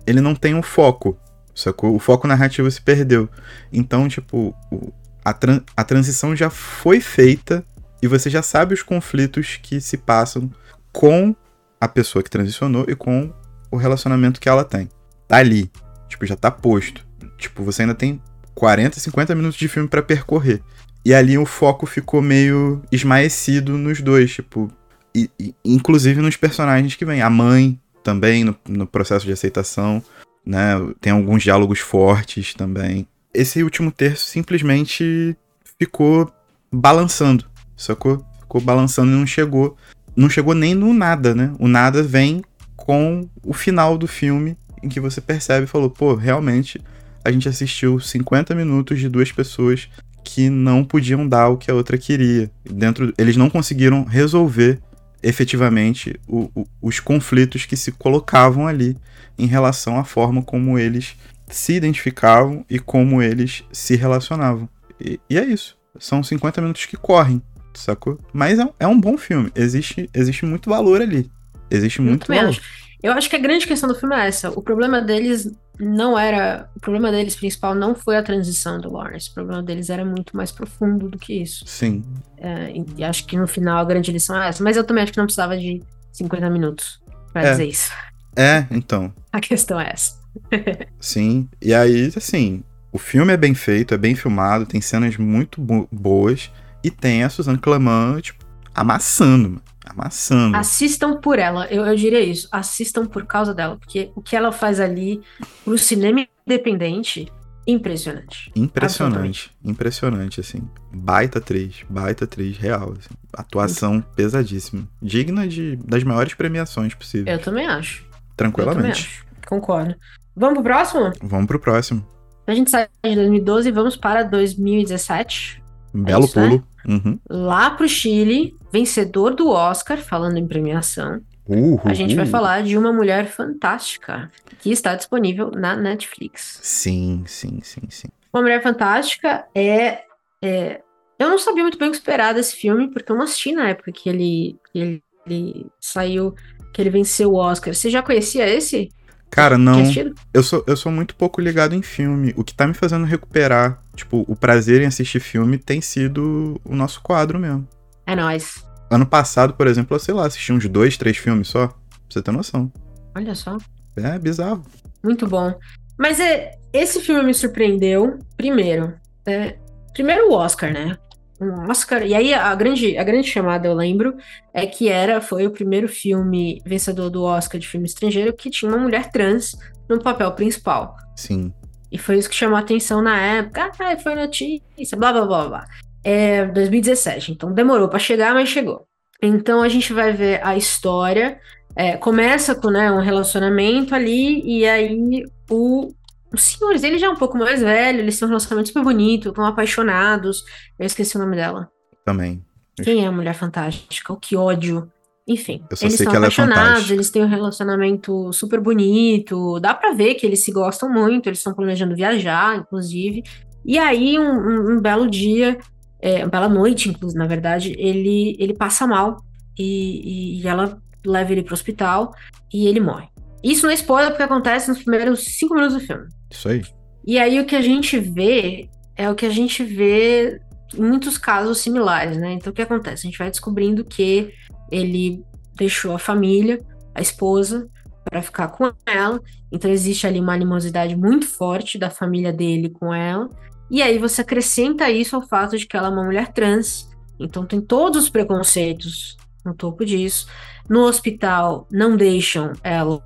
[0.06, 1.16] Ele não tem um foco,
[1.54, 1.94] sacou?
[1.94, 3.28] O foco narrativo se perdeu.
[3.72, 4.92] Então, tipo, o,
[5.24, 7.64] a, tran a transição já foi feita
[8.02, 10.50] e você já sabe os conflitos que se passam
[10.92, 11.34] com
[11.80, 13.32] a pessoa que transicionou e com
[13.70, 14.88] o relacionamento que ela tem.
[15.26, 15.70] Tá ali.
[16.08, 17.06] Tipo, já tá posto.
[17.36, 18.20] Tipo, você ainda tem
[18.54, 20.62] 40, 50 minutos de filme para percorrer.
[21.04, 24.70] E ali o foco ficou meio esmaecido nos dois, tipo,
[25.14, 27.22] e, e, inclusive nos personagens que vêm.
[27.22, 30.02] A mãe também, no, no processo de aceitação,
[30.44, 30.74] né?
[31.00, 35.36] Tem alguns diálogos fortes também esse último terço simplesmente
[35.78, 36.30] ficou
[36.72, 37.44] balançando,
[37.76, 38.24] sacou?
[38.40, 39.76] Ficou balançando e não chegou.
[40.18, 41.54] Não chegou nem no nada, né?
[41.60, 42.42] O nada vem
[42.74, 46.80] com o final do filme, em que você percebe e falou, pô, realmente
[47.24, 49.88] a gente assistiu 50 minutos de duas pessoas
[50.24, 52.50] que não podiam dar o que a outra queria.
[52.68, 54.80] Dentro, eles não conseguiram resolver
[55.22, 58.96] efetivamente o, o, os conflitos que se colocavam ali
[59.38, 61.14] em relação à forma como eles
[61.48, 64.68] se identificavam e como eles se relacionavam.
[65.00, 65.78] E, e é isso.
[65.96, 67.40] São 50 minutos que correm,
[67.78, 68.18] sacou?
[68.32, 69.50] Mas é, é, um bom filme.
[69.54, 71.30] Existe, existe muito valor ali.
[71.70, 72.60] Existe muito, muito valor.
[73.02, 74.50] Eu acho que a grande questão do filme é essa.
[74.50, 76.68] O problema deles não era.
[76.76, 79.30] O problema deles principal não foi a transição do Lawrence.
[79.30, 81.64] O problema deles era muito mais profundo do que isso.
[81.66, 82.02] Sim.
[82.36, 84.64] É, e acho que no final a grande lição é essa.
[84.64, 85.80] Mas eu também acho que não precisava de
[86.12, 87.00] 50 minutos
[87.32, 87.50] pra é.
[87.52, 87.92] dizer isso.
[88.34, 89.12] É, então.
[89.32, 90.18] A questão é essa.
[91.00, 92.62] Sim, e aí, assim,
[92.92, 96.50] o filme é bem feito, é bem filmado, tem cenas muito bo boas,
[96.88, 99.60] e tem a Suzanne Clamant, tipo, amassando,
[99.90, 100.56] Amassando.
[100.56, 102.48] Assistam por ela, eu, eu diria isso.
[102.52, 105.22] Assistam por causa dela, porque o que ela faz ali
[105.64, 107.32] pro cinema independente,
[107.66, 108.52] impressionante.
[108.54, 110.68] Impressionante, impressionante, assim.
[110.92, 112.94] Baita atriz, baita atriz real.
[112.98, 113.14] Assim.
[113.32, 114.86] Atuação pesadíssima.
[115.00, 117.36] Digna de, das maiores premiações possíveis.
[117.36, 118.02] Eu também acho.
[118.02, 118.90] Eu também Tranquilamente.
[118.90, 119.26] acho.
[119.46, 119.94] Concordo.
[120.36, 121.12] Vamos pro próximo?
[121.22, 122.06] Vamos pro próximo.
[122.46, 125.62] A gente sai de 2012 e vamos para 2017.
[125.94, 126.48] Um belo isso, né?
[126.48, 126.64] pulo.
[126.86, 127.18] Uhum.
[127.28, 131.20] Lá pro Chile, vencedor do Oscar, falando em premiação.
[131.46, 131.80] Uhul.
[131.84, 134.30] A gente vai falar de uma mulher fantástica
[134.60, 136.60] que está disponível na Netflix.
[136.62, 138.08] Sim, sim, sim, sim.
[138.32, 140.02] Uma Mulher Fantástica é,
[140.42, 140.82] é-
[141.18, 143.70] Eu não sabia muito bem o que esperar desse filme, porque eu não assisti na
[143.70, 146.34] época que ele, que ele, ele saiu,
[146.72, 147.74] que ele venceu o Oscar.
[147.74, 148.90] Você já conhecia esse?
[149.30, 149.82] Cara, não.
[149.82, 150.14] assistido?
[150.32, 152.32] Eu sou, eu sou muito pouco ligado em filme.
[152.36, 156.74] O que tá me fazendo recuperar, tipo, o prazer em assistir filme tem sido o
[156.74, 157.66] nosso quadro mesmo.
[158.06, 158.64] É nóis.
[158.90, 161.68] Ano passado, por exemplo, eu sei lá, assisti uns dois, três filmes só.
[161.68, 161.76] Pra
[162.08, 162.72] você ter noção.
[163.14, 163.58] Olha só.
[163.96, 164.64] É bizarro.
[165.02, 165.54] Muito bom.
[165.98, 168.94] Mas é, esse filme me surpreendeu, primeiro.
[169.26, 169.56] é,
[169.92, 170.96] primeiro o Oscar, né?
[171.40, 172.04] Um Oscar.
[172.04, 174.16] E aí a grande, a grande chamada, eu lembro,
[174.52, 178.70] é que era, foi o primeiro filme vencedor do Oscar de filme estrangeiro que tinha
[178.70, 179.56] uma mulher trans
[179.88, 180.96] no papel principal.
[181.16, 181.52] Sim.
[181.90, 183.70] E foi isso que chamou a atenção na época.
[183.78, 185.64] Ah, foi notícia, blá blá blá blá.
[186.04, 188.86] É 2017, então demorou pra chegar, mas chegou.
[189.22, 191.40] Então a gente vai ver a história.
[191.76, 195.92] é, começa com né, um relacionamento ali, e aí o,
[196.32, 199.28] os senhores, ele já é um pouco mais velho, eles têm um relacionamento super bonito,
[199.30, 200.44] estão apaixonados.
[200.78, 201.70] Eu esqueci o nome dela.
[202.04, 202.44] Também.
[202.82, 204.12] Quem é a mulher fantástica?
[204.12, 204.90] O que ódio.
[205.26, 206.94] Enfim, Eu só eles sei são que ela é apaixonados, fantástica.
[206.94, 211.38] eles têm um relacionamento super bonito, dá pra ver que eles se gostam muito, eles
[211.38, 213.22] estão planejando viajar, inclusive.
[213.64, 215.58] E aí, um, um- um belo dia,
[216.00, 219.22] é, uma bela noite, inclusive, na verdade, ele, ele passa mal
[219.58, 222.14] e, e ela leva ele pro hospital
[222.52, 223.08] e ele morre.
[223.44, 226.06] Isso não é spoiler porque acontece nos primeiros cinco minutos do filme.
[226.30, 226.62] Isso aí.
[227.06, 230.40] E aí o que a gente vê é o que a gente vê
[230.74, 232.32] em muitos casos similares, né?
[232.32, 233.06] Então o que acontece?
[233.06, 234.34] A gente vai descobrindo que
[234.70, 235.22] ele
[235.54, 236.60] deixou a família,
[236.94, 237.68] a esposa,
[238.04, 239.20] para ficar com ela.
[239.50, 243.28] Então existe ali uma animosidade muito forte da família dele com ela.
[243.70, 246.88] E aí você acrescenta isso ao fato de que ela é uma mulher trans.
[247.18, 249.16] Então tem todos os preconceitos
[249.48, 250.28] no topo disso.
[250.68, 253.02] No hospital não deixam ela,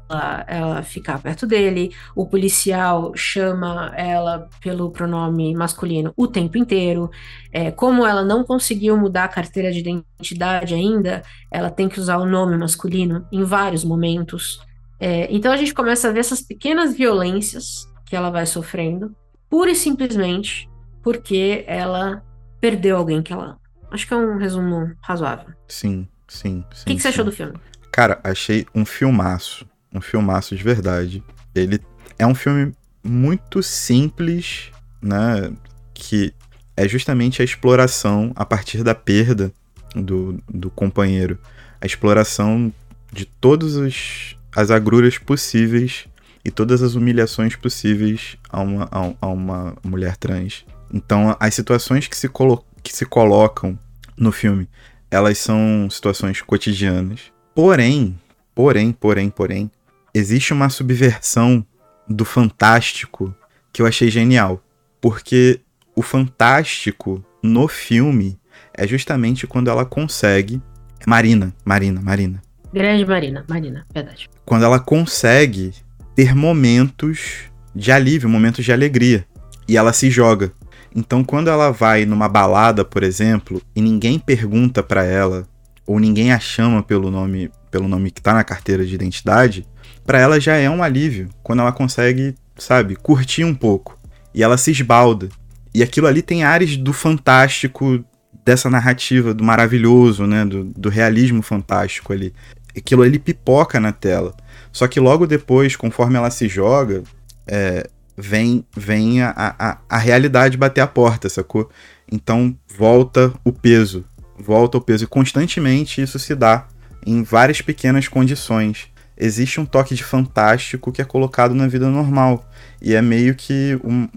[0.48, 1.94] ela ficar perto dele.
[2.14, 7.08] O policial chama ela pelo pronome masculino o tempo inteiro.
[7.52, 12.18] É, como ela não conseguiu mudar a carteira de identidade ainda, ela tem que usar
[12.18, 14.60] o nome masculino em vários momentos.
[14.98, 19.14] É, então a gente começa a ver essas pequenas violências que ela vai sofrendo,
[19.48, 20.68] pura e simplesmente
[21.02, 22.24] porque ela
[22.60, 23.58] perdeu alguém que ela.
[23.90, 25.52] Acho que é um resumo razoável.
[25.68, 26.82] Sim, sim, sim.
[26.82, 27.54] O que, que você achou do filme?
[27.90, 29.66] Cara, achei um filmaço.
[29.92, 31.22] Um filmaço de verdade.
[31.54, 31.78] Ele
[32.18, 32.72] é um filme
[33.04, 34.70] muito simples,
[35.00, 35.52] né?
[35.92, 36.32] Que
[36.76, 39.52] é justamente a exploração a partir da perda
[39.94, 41.38] do, do companheiro.
[41.80, 42.72] A exploração
[43.12, 46.06] de todas os- as agruras possíveis
[46.44, 50.64] e todas as humilhações possíveis a uma, a, a uma mulher trans.
[50.92, 53.78] Então, as situações que se, colo que se colocam
[54.16, 54.68] no filme,
[55.12, 57.20] elas são situações cotidianas.
[57.54, 58.18] Porém,
[58.54, 59.70] porém, porém, porém,
[60.14, 61.64] existe uma subversão
[62.08, 63.34] do fantástico
[63.70, 64.64] que eu achei genial.
[65.02, 65.60] Porque
[65.94, 68.38] o fantástico no filme
[68.72, 70.62] é justamente quando ela consegue.
[71.06, 72.42] Marina, Marina, Marina.
[72.72, 74.30] Grande Marina, Marina, verdade.
[74.46, 75.74] Quando ela consegue
[76.16, 79.26] ter momentos de alívio, momentos de alegria.
[79.68, 80.52] E ela se joga.
[80.94, 85.46] Então, quando ela vai numa balada, por exemplo, e ninguém pergunta pra ela,
[85.86, 89.66] ou ninguém a chama pelo nome, pelo nome que tá na carteira de identidade,
[90.04, 91.30] pra ela já é um alívio.
[91.42, 93.98] Quando ela consegue, sabe, curtir um pouco.
[94.34, 95.28] E ela se esbalda.
[95.74, 98.04] E aquilo ali tem ares do fantástico,
[98.44, 100.44] dessa narrativa, do maravilhoso, né?
[100.44, 102.34] Do, do realismo fantástico ali.
[102.76, 104.34] Aquilo ali pipoca na tela.
[104.70, 107.02] Só que logo depois, conforme ela se joga,
[107.46, 107.86] é,
[108.16, 111.70] vem, vem a, a, a realidade bater a porta, sacou?
[112.10, 114.04] Então volta o peso.
[114.38, 115.04] Volta o peso.
[115.04, 116.66] E constantemente isso se dá
[117.04, 118.88] em várias pequenas condições.
[119.16, 122.48] Existe um toque de fantástico que é colocado na vida normal.
[122.80, 124.08] E é meio que um-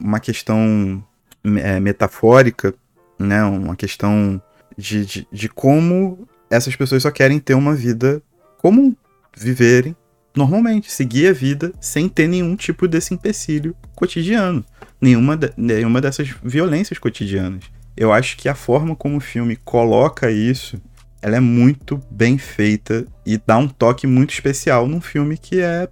[0.00, 1.02] uma questão
[1.44, 2.74] é, metafórica,
[3.18, 3.42] né?
[3.44, 4.40] Uma questão
[4.76, 8.22] de, de, de como essas pessoas só querem ter uma vida
[8.58, 8.94] comum,
[9.36, 9.94] viverem
[10.36, 14.64] normalmente, seguir a vida sem ter nenhum tipo desse empecilho cotidiano,
[15.00, 17.64] nenhuma, de- nenhuma dessas violências cotidianas.
[17.96, 20.80] Eu acho que a forma como o filme coloca isso
[21.24, 25.88] ela é muito bem feita e dá um toque muito especial num filme que é,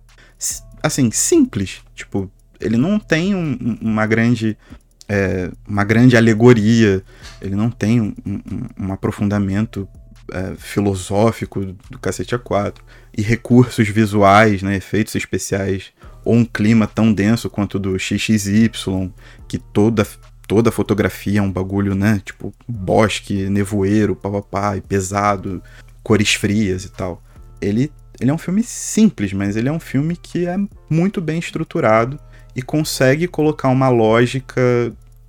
[0.83, 1.81] assim, simples.
[1.95, 2.31] Tipo,
[2.61, 4.59] ele não tem um, uma grande.
[5.09, 7.03] É, uma grande alegoria,
[7.41, 9.89] ele não tem um, um, um aprofundamento
[10.31, 12.77] é, filosófico do cacete A4
[13.17, 15.93] e recursos visuais, né, efeitos especiais
[16.25, 18.71] ou um clima tão denso quanto do XXY,
[19.49, 20.07] que toda
[20.47, 22.21] toda a fotografia é um bagulho, né?
[22.23, 25.63] Tipo, bosque, nevoeiro, papapá, e pesado,
[26.03, 27.23] cores frias e tal.
[27.61, 30.57] Ele, ele é um filme simples, mas ele é um filme que é
[30.91, 32.19] muito bem estruturado
[32.55, 34.61] e consegue colocar uma lógica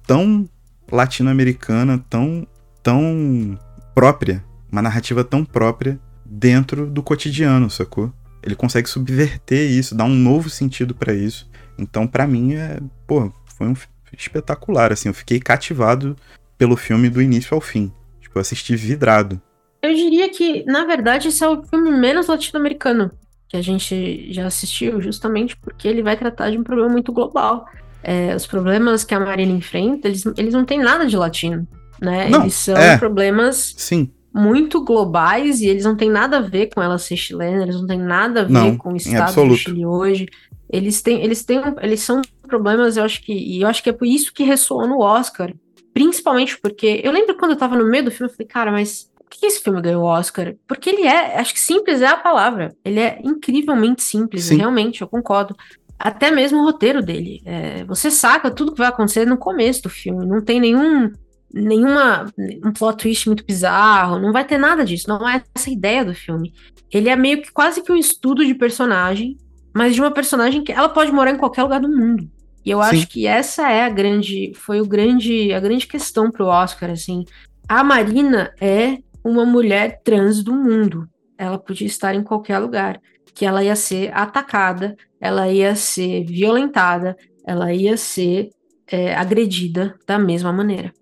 [0.06, 0.48] tão
[0.92, 2.46] latino-americana, tão,
[2.82, 3.58] tão
[3.96, 4.44] própria,
[4.74, 8.12] uma narrativa tão própria dentro do cotidiano, sacou?
[8.42, 11.48] Ele consegue subverter isso, dar um novo sentido para isso.
[11.78, 13.76] Então, para mim, é, pô, foi um
[14.18, 15.10] espetacular, assim.
[15.10, 16.16] Eu fiquei cativado
[16.58, 17.94] pelo filme do início ao fim.
[18.20, 19.40] Tipo, eu assisti vidrado.
[19.82, 23.12] Eu diria que, na verdade, esse é o filme menos latino-americano
[23.48, 27.68] que a gente já assistiu, justamente porque ele vai tratar de um problema muito global.
[28.02, 31.68] É, os problemas que a Marina enfrenta, eles, eles não têm nada de latino,
[32.02, 32.28] né?
[32.28, 32.98] Não, eles são é.
[32.98, 34.12] problemas Sim.
[34.34, 37.86] Muito globais e eles não têm nada a ver com ela ser chilena, eles não
[37.86, 39.56] têm nada a ver Não, com o estado do.
[39.56, 40.26] Chile hoje.
[40.70, 43.94] Eles têm, eles têm, eles são problemas, eu acho que, e eu acho que é
[43.94, 45.54] por isso que ressoou no Oscar,
[45.94, 49.08] principalmente porque eu lembro quando eu tava no meio do filme, eu falei, cara, mas
[49.16, 50.56] por que esse filme ganhou o Oscar?
[50.68, 52.76] Porque ele é, acho que simples é a palavra.
[52.84, 54.58] Ele é incrivelmente simples, Sim.
[54.58, 55.56] realmente, eu concordo.
[56.00, 57.42] Até mesmo o roteiro dele.
[57.46, 60.26] É, você saca tudo que vai acontecer no começo do filme.
[60.26, 61.12] Não tem nenhum
[61.54, 62.26] nenhuma
[62.66, 66.04] um plot twist muito bizarro, não vai ter nada disso, não é essa a ideia
[66.04, 66.54] do filme.
[66.92, 69.38] Ele é meio que quase que um estudo de personagem,
[69.74, 72.28] mas de uma personagem que ela pode morar em qualquer lugar do mundo.
[72.66, 72.90] E eu Sim.
[72.90, 77.26] acho que essa é a grande, foi o grande, a grande questão pro Oscar, assim.
[77.68, 81.08] A Marina é uma mulher trans do mundo.
[81.38, 83.00] Ela podia estar em qualquer lugar,
[83.34, 88.50] que ela ia ser atacada, ela ia ser violentada, ela ia ser
[88.88, 90.94] é, agredida da mesma maneira.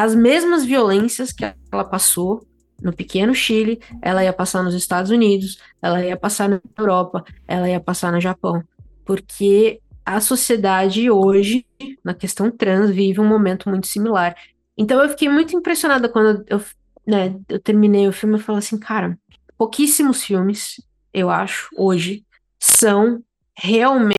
[0.00, 2.42] As mesmas violências que ela passou
[2.82, 7.68] no pequeno Chile, ela ia passar nos Estados Unidos, ela ia passar na Europa, ela
[7.68, 8.64] ia passar no Japão.
[9.04, 11.66] Porque a sociedade hoje,
[12.02, 14.34] na questão trans, vive um momento muito similar.
[14.74, 16.62] Então eu fiquei muito impressionada quando eu,
[17.06, 19.18] né, eu terminei o filme e falei assim, cara,
[19.58, 20.82] pouquíssimos filmes,
[21.12, 22.24] eu acho, hoje,
[22.58, 23.22] são
[23.54, 24.16] realmente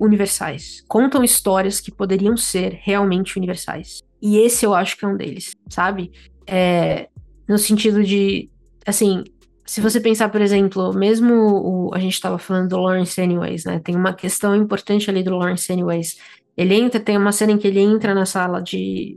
[0.00, 0.82] universais.
[0.88, 4.02] Contam histórias que poderiam ser realmente universais.
[4.24, 6.10] E esse eu acho que é um deles, sabe?
[6.46, 7.08] É,
[7.46, 8.48] no sentido de,
[8.86, 9.22] assim,
[9.66, 13.80] se você pensar, por exemplo, mesmo o, a gente estava falando do Lawrence Anyways, né?
[13.84, 16.16] Tem uma questão importante ali do Lawrence Anyways.
[16.56, 19.14] Ele entra, tem uma cena em que ele entra na sala de.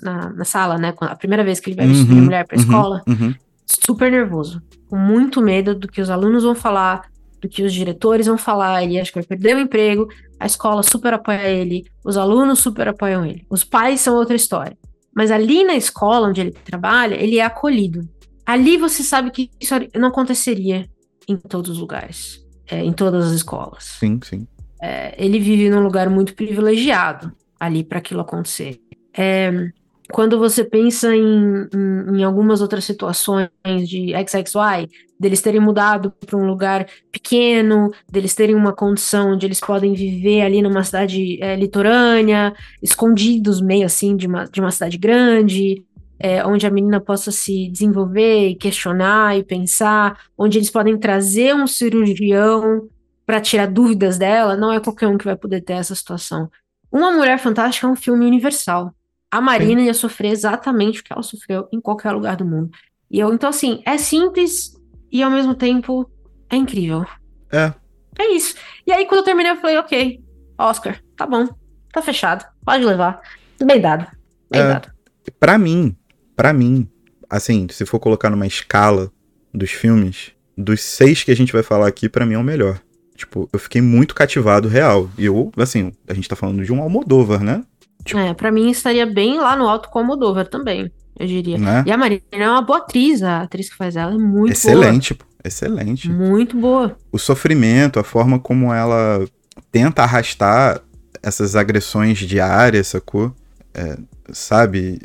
[0.00, 0.94] Na, na sala, né?
[1.00, 3.34] A primeira vez que ele vai vestir Uhum, mulher pra uhum, escola, uhum.
[3.66, 7.10] super nervoso, com muito medo do que os alunos vão falar,
[7.42, 10.82] do que os diretores vão falar, ele acha que vai perder o emprego, a escola
[10.82, 14.76] super apoia ele, os alunos super apoiam ele, os pais são outra história.
[15.14, 18.08] Mas ali na escola onde ele trabalha, ele é acolhido.
[18.44, 20.88] Ali você sabe que isso não aconteceria
[21.28, 23.84] em todos os lugares, é, em todas as escolas.
[24.00, 24.46] Sim, sim.
[24.82, 28.80] É, ele vive num lugar muito privilegiado ali para aquilo acontecer.
[29.16, 29.70] É,
[30.10, 33.48] quando você pensa em, em, em, algumas outras situações
[33.86, 34.90] de XXY,
[35.24, 40.42] deles terem mudado para um lugar pequeno, deles terem uma condição onde eles podem viver
[40.42, 42.52] ali numa cidade é, litorânea,
[42.82, 45.82] escondidos meio assim de uma, de uma cidade grande,
[46.18, 51.54] é, onde a menina possa se desenvolver e questionar e pensar, onde eles podem trazer
[51.54, 52.86] um cirurgião
[53.24, 56.50] para tirar dúvidas dela, não é qualquer um que vai poder ter essa situação.
[56.92, 58.94] Uma Mulher Fantástica é um filme universal.
[59.30, 59.86] A Marina Sim.
[59.86, 62.70] ia sofrer exatamente o que ela sofreu em qualquer lugar do mundo.
[63.10, 64.73] E eu, então, assim, é simples
[65.14, 66.10] e ao mesmo tempo
[66.50, 67.06] é incrível.
[67.52, 67.72] É.
[68.18, 68.54] É isso.
[68.86, 70.20] E aí, quando eu terminei, eu falei, ok,
[70.58, 71.48] Oscar, tá bom,
[71.92, 73.20] tá fechado, pode levar.
[73.64, 74.06] Bem dado.
[74.50, 74.68] Bem É.
[74.68, 74.92] dado.
[75.40, 75.96] Pra mim,
[76.36, 76.88] pra mim,
[77.30, 79.10] assim, se for colocar numa escala
[79.52, 82.78] dos filmes, dos seis que a gente vai falar aqui, pra mim é o melhor.
[83.16, 85.08] Tipo, eu fiquei muito cativado real.
[85.16, 87.64] E eu, assim, a gente tá falando de um Almodóvar, né?
[88.04, 91.58] Tipo- É, pra mim estaria bem lá no alto com a Moldova também, eu diria.
[91.58, 91.84] Né?
[91.86, 95.14] E a Marina é uma boa atriz, a atriz que faz ela é muito Excelente,
[95.14, 95.24] pô.
[95.44, 96.08] Excelente.
[96.08, 96.28] boa.
[96.30, 96.96] Muito boa.
[97.12, 99.26] o sofrimento, a forma como ela
[99.70, 100.80] tenta arrastar
[101.22, 103.34] essas agressões diárias, sacou?
[103.74, 103.98] É,
[104.32, 105.00] sabe?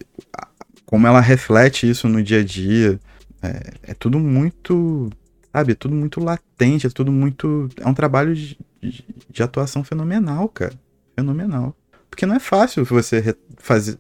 [0.86, 3.00] Como ela reflete isso no dia a dia.
[3.42, 5.10] É, é tudo muito.
[5.54, 5.72] Sabe?
[5.74, 7.70] É tudo muito latente, é tudo muito.
[7.78, 10.74] É um trabalho de, de- de atuação fenomenal, cara.
[11.16, 11.76] Fenomenal.
[12.10, 13.98] Porque não é fácil você fazer,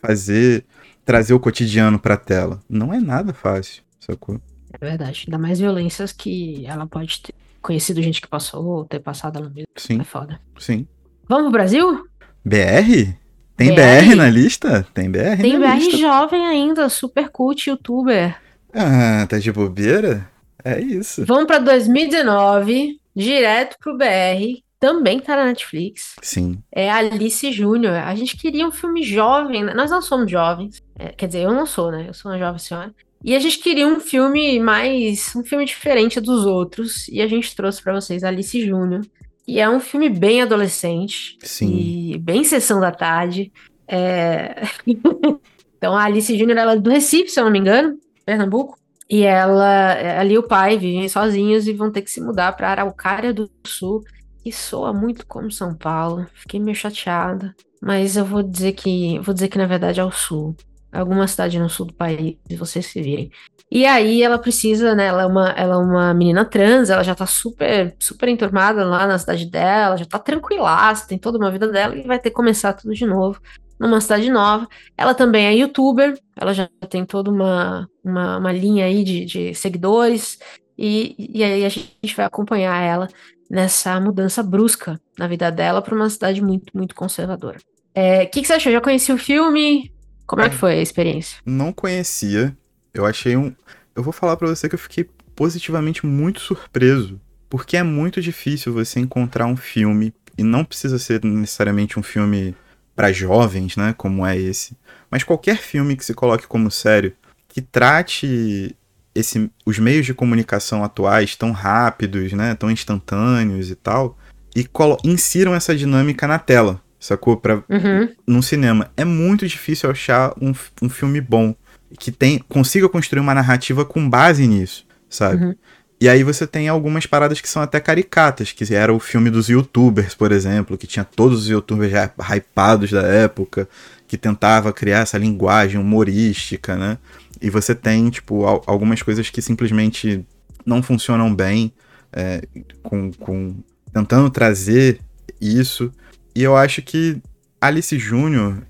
[0.00, 0.64] fazer
[1.04, 2.60] trazer o cotidiano pra tela.
[2.68, 4.40] Não é nada fácil, sacou?
[4.72, 5.24] É verdade.
[5.26, 9.48] Ainda mais violências que ela pode ter conhecido gente que passou, ou ter passado ela
[9.48, 9.68] mesma.
[9.76, 10.40] Sim, É foda.
[10.58, 10.86] sim.
[11.28, 12.06] Vamos pro Brasil?
[12.44, 13.14] BR?
[13.56, 14.14] Tem BR, BR?
[14.16, 14.86] na lista?
[14.92, 15.96] Tem BR Tem BR lista.
[15.96, 18.36] jovem ainda, super cult youtuber.
[18.74, 20.28] Ah, tá de bobeira?
[20.64, 21.24] É isso.
[21.24, 24.62] Vamos pra 2019, direto pro BR.
[24.84, 26.14] Também tá na Netflix.
[26.20, 26.62] Sim.
[26.70, 27.94] É Alice Júnior.
[27.94, 29.72] A gente queria um filme jovem, né?
[29.72, 30.82] Nós não somos jovens.
[30.98, 32.04] É, quer dizer, eu não sou, né?
[32.06, 32.94] Eu sou uma jovem senhora.
[33.24, 35.34] E a gente queria um filme mais.
[35.34, 37.08] um filme diferente dos outros.
[37.08, 39.00] E a gente trouxe pra vocês Alice Júnior.
[39.48, 41.38] E é um filme bem adolescente.
[41.40, 41.74] Sim.
[41.74, 43.50] E bem sessão da tarde.
[43.88, 44.64] É...
[45.78, 48.78] então a Alice Júnior, ela é do Recife, se eu não me engano, Pernambuco.
[49.08, 53.32] E ela, ali o pai vivem sozinhos e vão ter que se mudar para Araucária
[53.32, 54.02] do Sul,
[54.44, 56.26] que soa muito como São Paulo.
[56.34, 60.10] Fiquei meio chateada, mas eu vou dizer que vou dizer que na verdade é o
[60.10, 60.54] sul.
[60.92, 63.30] Alguma cidade no sul do país, se vocês se virem.
[63.70, 65.06] E aí ela precisa, né?
[65.06, 69.06] Ela é uma, ela é uma menina trans, ela já tá super, super enturmada lá
[69.06, 72.36] na cidade dela, já tá tranquilaça, tem toda uma vida dela e vai ter que
[72.36, 73.40] começar tudo de novo
[73.80, 74.68] numa cidade nova.
[74.96, 79.54] Ela também é youtuber, ela já tem toda uma, uma, uma linha aí de, de
[79.54, 80.38] seguidores,
[80.76, 83.08] e, e aí a gente vai acompanhar ela
[83.54, 87.58] nessa mudança brusca na vida dela para uma cidade muito, muito conservadora.
[87.94, 88.72] É, O que, que você achou?
[88.72, 89.92] Já conheci o filme?
[90.26, 91.38] Como é que foi a experiência?
[91.46, 92.56] Não conhecia.
[92.92, 93.54] Eu achei um.
[93.94, 97.20] Eu vou falar pra você que eu fiquei positivamente muito surpreso.
[97.48, 100.12] Porque é muito difícil você encontrar um filme.
[100.36, 102.56] E não precisa ser necessariamente um filme
[102.96, 103.94] pra jovens, né?
[103.96, 104.76] Como é esse.
[105.08, 107.14] Mas qualquer filme que se coloque como sério,
[107.48, 108.74] que trate
[109.14, 112.54] esse, os meios de comunicação atuais tão rápidos, né?
[112.54, 114.18] Tão instantâneos e tal.
[114.56, 114.68] E
[115.04, 117.36] insiram essa dinâmica na tela, sacou?
[117.36, 118.08] Pra, Uhum.
[118.26, 118.90] no cinema.
[118.96, 120.52] É muito difícil achar um,
[120.82, 121.54] um filme bom
[121.98, 125.44] que tem, consiga construir uma narrativa com base nisso, sabe?
[125.44, 125.54] Uhum.
[126.00, 129.48] E aí você tem algumas paradas que são até caricatas, que era o filme dos
[129.48, 133.68] youtubers, por exemplo, que tinha todos os youtubers já hypados da época,
[134.06, 136.98] que tentava criar essa linguagem humorística, né?
[137.44, 140.24] E você tem, tipo, al- algumas coisas que simplesmente
[140.64, 141.72] não funcionam bem,
[142.12, 142.42] é,
[142.82, 143.54] com, com
[143.92, 144.98] tentando trazer
[145.40, 145.92] isso.
[146.34, 147.20] E eu acho que
[147.60, 148.62] Alice Júnior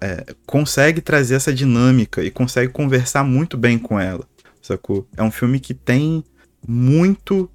[0.00, 4.28] é, consegue trazer essa dinâmica e consegue conversar muito bem com ela,
[4.60, 5.08] sacou?
[5.16, 6.22] É um filme que tem
[6.66, 7.50] muito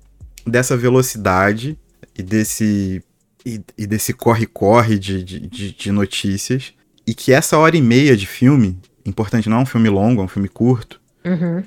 [0.47, 1.78] dessa velocidade
[2.18, 3.03] e desse
[3.45, 6.74] e, desse corre-corre de, de- de notícias
[7.05, 10.26] e que essa hora e meia de filme, importante, não é um filme longo, é
[10.26, 11.64] um filme curto, Uhum.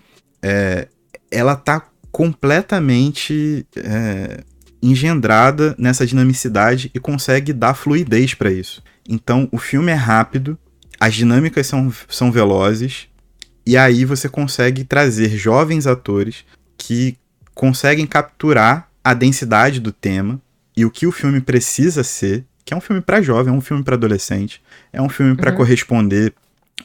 [1.30, 1.82] ela tá
[2.12, 4.43] completamente é,
[4.82, 8.82] engendrada nessa dinamicidade e consegue dar fluidez pra isso.
[9.09, 10.59] Então o filme é rápido,
[11.01, 13.09] as dinâmicas são, são velozes,
[13.66, 16.45] e aí você consegue trazer jovens atores
[16.76, 17.16] que
[17.55, 20.41] conseguem capturar a densidade do tema
[20.76, 23.61] e o que o filme precisa ser, que é um filme pra jovem, é um
[23.61, 24.62] filme pra adolescente,
[24.93, 25.57] é um filme pra Uhum.
[25.57, 26.32] corresponder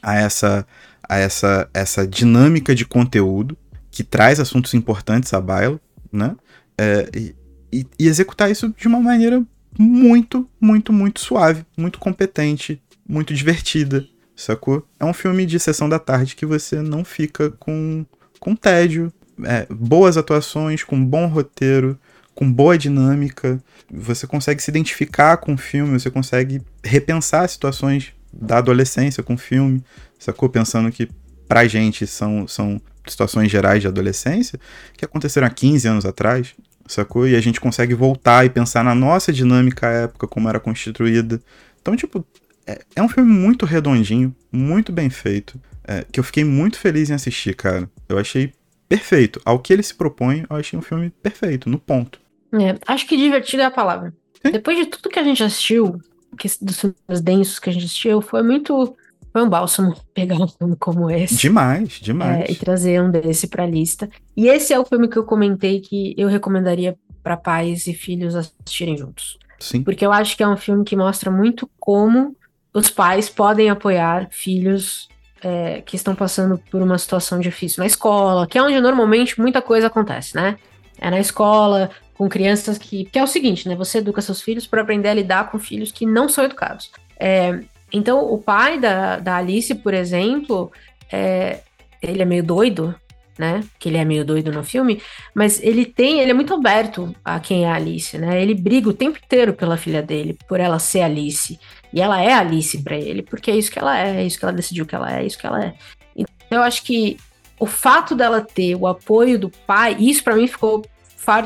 [0.01, 0.65] a essa
[1.07, 3.57] a essa essa dinâmica de conteúdo
[3.91, 5.79] que traz assuntos importantes à baila,
[6.11, 6.35] né?
[6.77, 7.35] É, e,
[7.71, 9.43] e- executar isso de uma maneira
[9.77, 14.87] muito, muito, muito suave, muito competente, muito divertida, sacou?
[14.99, 18.05] É um filme de sessão da tarde que você não fica com,
[18.39, 19.11] com tédio,
[19.43, 21.99] é, boas atuações, com bom roteiro,
[22.35, 28.57] com boa dinâmica, você consegue se identificar com o filme, você consegue repensar situações da
[28.57, 29.83] adolescência com o filme,
[30.17, 30.49] sacou?
[30.49, 31.07] Pensando que
[31.47, 34.59] pra gente são, são situações gerais de adolescência
[34.97, 36.55] que aconteceram há 15 anos atrás,
[36.87, 37.27] sacou?
[37.27, 41.39] E a gente consegue voltar e pensar na nossa dinâmica à época, como era constituída.
[41.81, 42.25] Então, tipo,
[42.65, 47.09] é, é um filme muito redondinho, muito bem feito, é, que eu fiquei muito feliz
[47.09, 47.89] em assistir, cara.
[48.07, 48.53] Eu achei
[48.87, 49.41] perfeito.
[49.43, 52.19] Ao que ele se propõe, eu achei um filme perfeito, no ponto.
[52.53, 54.13] É, acho que divertido é a palavra.
[54.45, 54.51] Sim.
[54.51, 55.99] Depois de tudo que a gente assistiu,
[56.33, 58.95] que, dos filmes densos que a gente assistiu, foi muito.
[59.31, 61.35] Foi um bálsamo pegar um filme como esse.
[61.35, 62.49] Demais, é, demais.
[62.49, 64.09] e trazer um desse pra lista.
[64.35, 68.35] E esse é o filme que eu comentei que eu recomendaria pra pais e filhos
[68.35, 69.37] assistirem juntos.
[69.59, 72.35] Sim, Porque eu acho que é um filme que mostra muito como
[72.73, 75.07] os pais podem apoiar filhos
[75.41, 79.61] é, que estão passando por uma situação difícil na escola, que é onde normalmente muita
[79.61, 80.57] coisa acontece, né?
[80.97, 83.05] É na escola, com crianças que.
[83.05, 83.75] Que é o seguinte, né?
[83.75, 86.91] Você educa seus filhos para aprender a lidar com filhos que não são educados.
[87.19, 87.59] É,
[87.91, 90.71] então, o pai da, da Alice, por exemplo,
[91.11, 91.59] é,
[92.01, 92.95] ele é meio doido.
[93.37, 93.63] né?
[93.79, 95.01] Que ele é meio doido no filme,
[95.33, 98.41] mas ele tem, ele é muito aberto a quem é a Alice, né?
[98.41, 101.59] Ele briga o tempo inteiro pela filha dele, por ela ser Alice.
[101.91, 104.45] E ela é Alice para ele, porque é isso que ela é, é isso que
[104.45, 105.73] ela decidiu que ela é, é isso que ela é.
[106.15, 107.17] Então eu acho que
[107.59, 110.83] o fato dela ter o apoio do pai, isso para mim ficou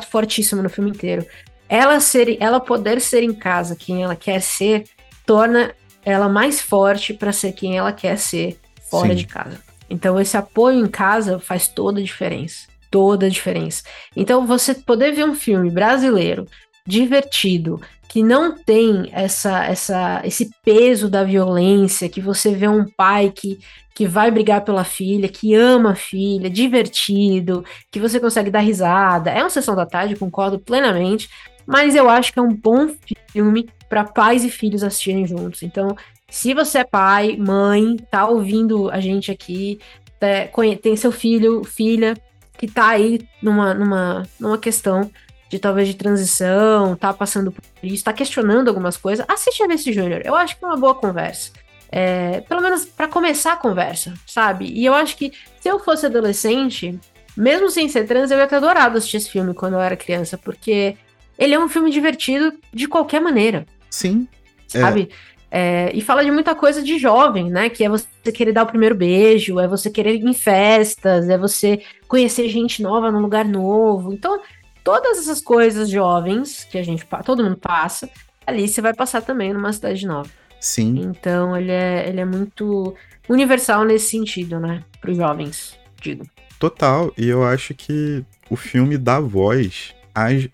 [0.06, 1.26] fortíssimo no filme inteiro.
[1.70, 4.86] Ela ser, ela poder ser em casa quem ela quer ser,
[5.26, 5.74] torna
[6.04, 8.58] ela mais forte para ser quem ela quer ser
[8.90, 9.16] fora Sim.
[9.16, 9.60] de casa.
[9.90, 12.68] Então, esse apoio em casa faz toda a diferença.
[12.90, 13.84] Toda a diferença.
[14.16, 16.46] Então, você poder ver um filme brasileiro
[16.86, 23.30] divertido, que não tem essa, essa, esse peso da violência, que você vê um pai
[23.36, 23.60] que,
[23.98, 29.32] que vai brigar pela filha, que ama a filha, divertido, que você consegue dar risada.
[29.32, 31.28] É uma sessão da tarde, concordo plenamente,
[31.66, 32.92] mas eu acho que é um bom
[33.32, 35.64] filme para pais e filhos assistirem juntos.
[35.64, 35.98] Então,
[36.30, 39.80] se você é pai, mãe, tá ouvindo a gente aqui,
[40.22, 40.48] é,
[40.80, 42.16] tem seu filho, filha,
[42.56, 45.10] que tá aí numa, numa, numa questão
[45.50, 49.92] de talvez de transição, tá passando por isso, tá questionando algumas coisas, assiste a Vice
[49.92, 50.22] Júnior.
[50.24, 51.52] Eu acho que é uma boa conversa.
[51.90, 54.66] É, pelo menos para começar a conversa, sabe?
[54.66, 57.00] E eu acho que se eu fosse adolescente,
[57.36, 60.38] mesmo sem ser trans, eu ia ter adorado assistir esse filme quando eu era criança,
[60.38, 60.98] porque
[61.38, 63.66] ele é um filme divertido de qualquer maneira.
[63.90, 64.28] Sim.
[64.68, 65.10] Sabe?
[65.12, 65.38] É.
[65.50, 67.70] É, e fala de muita coisa de jovem, né?
[67.70, 71.38] Que é você querer dar o primeiro beijo, é você querer ir em festas, é
[71.38, 74.14] você conhecer gente nova num lugar novo.
[74.14, 74.42] Então,
[74.84, 78.10] todas essas coisas jovens que a gente todo mundo passa,
[78.46, 80.30] ali você vai passar também numa cidade nova.
[80.60, 81.00] Sim.
[81.10, 82.96] Então, ele é, ele é muito
[83.30, 84.84] universal nesse sentido, né?
[85.00, 86.26] Para os jovens, digo.
[86.60, 87.14] Total.
[87.18, 89.96] E eu acho que o filme dá voz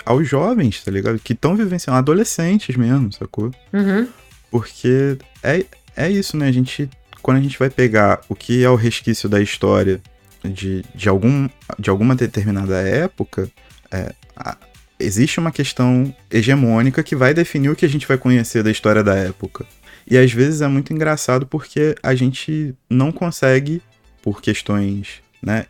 [0.05, 1.19] aos jovens, tá ligado?
[1.19, 3.51] Que estão vivenciando, adolescentes mesmo, sacou?
[3.71, 4.07] Uhum.
[4.51, 6.47] Porque é, é isso, né?
[6.47, 6.89] A gente,
[7.21, 10.01] quando a gente vai pegar o que é o resquício da história
[10.43, 11.47] de, de, algum,
[11.79, 13.49] de alguma determinada época,
[13.89, 14.57] é, a,
[14.99, 19.03] existe uma questão hegemônica que vai definir o que a gente vai conhecer da história
[19.03, 19.65] da época.
[20.09, 23.81] E às vezes é muito engraçado porque a gente não consegue,
[24.21, 25.65] por questões né,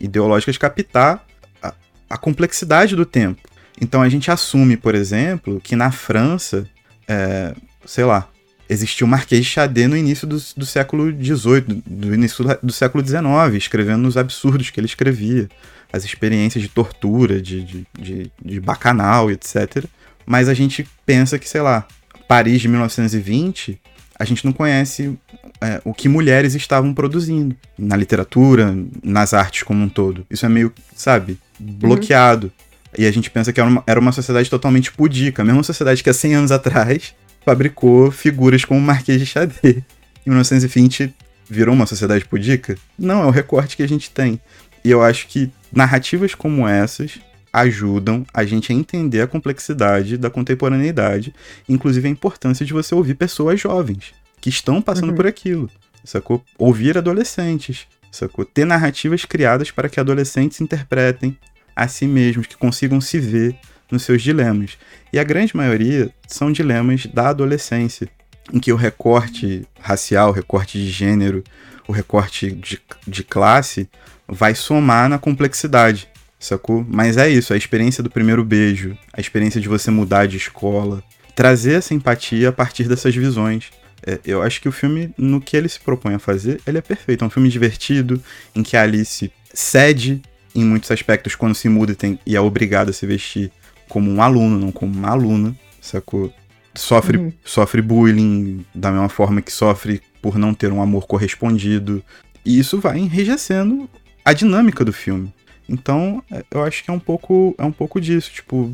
[0.00, 1.24] ideológicas, captar
[1.62, 1.74] a,
[2.10, 3.40] a complexidade do tempo.
[3.80, 6.66] Então a gente assume, por exemplo, que na França
[7.06, 7.54] é,
[7.84, 8.28] sei lá,
[8.68, 13.06] existiu o Marquês de Chade no início do, do século XVIII, do início do século
[13.06, 15.48] XIX, escrevendo os absurdos que ele escrevia,
[15.92, 19.84] as experiências de tortura, de, de, de, de bacanal, etc.
[20.26, 21.86] Mas a gente pensa que, sei lá,
[22.26, 23.80] Paris de 1920,
[24.18, 25.16] a gente não conhece
[25.60, 30.26] é, o que mulheres estavam produzindo na literatura, nas artes como um todo.
[30.30, 32.46] Isso é meio, sabe, bloqueado.
[32.46, 32.66] Uhum.
[32.98, 36.02] E a gente pensa que era uma, era uma sociedade totalmente pudica, a mesma sociedade
[36.02, 37.14] que há 100 anos atrás
[37.44, 39.82] fabricou figuras como o Marquês de Xadê.
[40.26, 41.14] Em 1920
[41.48, 42.76] virou uma sociedade pudica?
[42.98, 44.40] Não, é o recorte que a gente tem.
[44.82, 47.18] E eu acho que narrativas como essas
[47.56, 51.34] ajudam a gente a entender a complexidade da contemporaneidade,
[51.66, 55.14] inclusive a importância de você ouvir pessoas jovens que estão passando uhum.
[55.16, 55.70] por aquilo,
[56.04, 56.44] sacou?
[56.58, 58.44] Ouvir adolescentes, sacou?
[58.44, 61.36] Ter narrativas criadas para que adolescentes interpretem
[61.74, 63.56] a si mesmos, que consigam se ver
[63.90, 64.76] nos seus dilemas.
[65.10, 68.06] E a grande maioria são dilemas da adolescência,
[68.52, 71.42] em que o recorte racial, o recorte de gênero,
[71.88, 73.88] o recorte de, de classe
[74.28, 76.06] vai somar na complexidade,
[76.38, 76.84] sacou?
[76.88, 81.02] Mas é isso, a experiência do primeiro beijo, a experiência de você mudar de escola,
[81.34, 83.70] trazer essa empatia a partir dessas visões.
[84.06, 86.82] É, eu acho que o filme, no que ele se propõe a fazer, ele é
[86.82, 87.24] perfeito.
[87.24, 88.22] É um filme divertido,
[88.54, 90.22] em que a Alice cede
[90.54, 93.52] em muitos aspectos quando se muda e, tem, e é obrigada a se vestir
[93.88, 96.32] como um aluno, não como uma aluna, sacou?
[96.74, 97.32] Sofre, uhum.
[97.42, 102.02] sofre bullying da mesma forma que sofre por não ter um amor correspondido.
[102.44, 103.88] E isso vai enrijecendo
[104.24, 105.32] a dinâmica do filme.
[105.68, 108.30] Então, é, eu acho que é um pouco, é um pouco disso.
[108.32, 108.72] Tipo,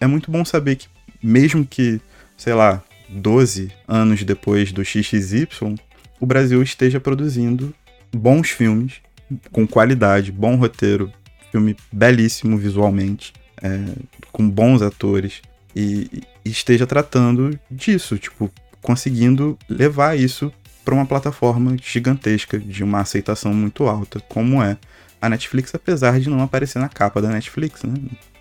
[0.00, 0.88] é muito bom saber que,
[1.22, 2.00] mesmo que,
[2.36, 5.46] sei lá, 12 anos depois do XXY,
[6.18, 7.74] o Brasil esteja produzindo
[8.12, 9.00] bons filmes,
[9.50, 11.12] com qualidade, bom roteiro,
[11.50, 13.32] filme belíssimo visualmente,
[13.62, 13.80] é,
[14.30, 15.42] com bons atores
[15.74, 20.52] e, e, esteja tratando disso, tipo, conseguindo levar isso
[20.84, 24.76] para uma plataforma gigantesca de uma aceitação muito alta, como é
[25.22, 27.94] a Netflix, apesar de não aparecer na capa da Netflix, né?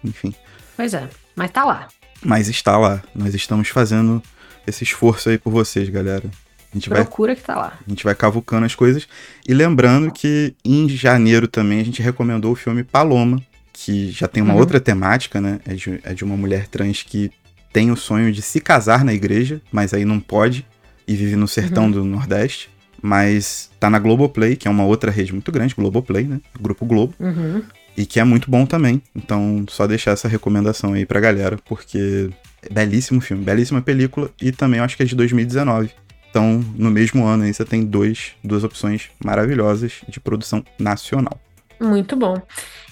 [0.03, 0.34] Enfim.
[0.75, 1.88] Pois é, mas tá lá.
[2.23, 3.03] Mas está lá.
[3.13, 4.21] Nós estamos fazendo
[4.65, 6.29] esse esforço aí por vocês, galera.
[6.71, 7.79] A gente Procura vai, que tá lá.
[7.86, 9.07] A gente vai cavucando as coisas.
[9.47, 14.41] E lembrando que em janeiro também a gente recomendou o filme Paloma, que já tem
[14.41, 14.59] uma uhum.
[14.59, 15.59] outra temática, né?
[15.67, 17.32] É de, é de uma mulher trans que
[17.71, 20.65] tem o sonho de se casar na igreja, mas aí não pode
[21.07, 21.91] e vive no sertão uhum.
[21.91, 22.69] do Nordeste.
[23.02, 26.39] Mas tá na Globoplay, que é uma outra rede muito grande, Globoplay, né?
[26.60, 27.14] Grupo Globo.
[27.20, 27.64] Uhum.
[27.97, 29.02] E que é muito bom também.
[29.16, 32.30] Então, só deixar essa recomendação aí pra galera, porque
[32.62, 35.91] é belíssimo filme, belíssima película e também acho que é de 2019.
[36.30, 41.39] Então, no mesmo ano aí você tem dois, duas opções maravilhosas de produção nacional.
[41.80, 42.41] Muito bom.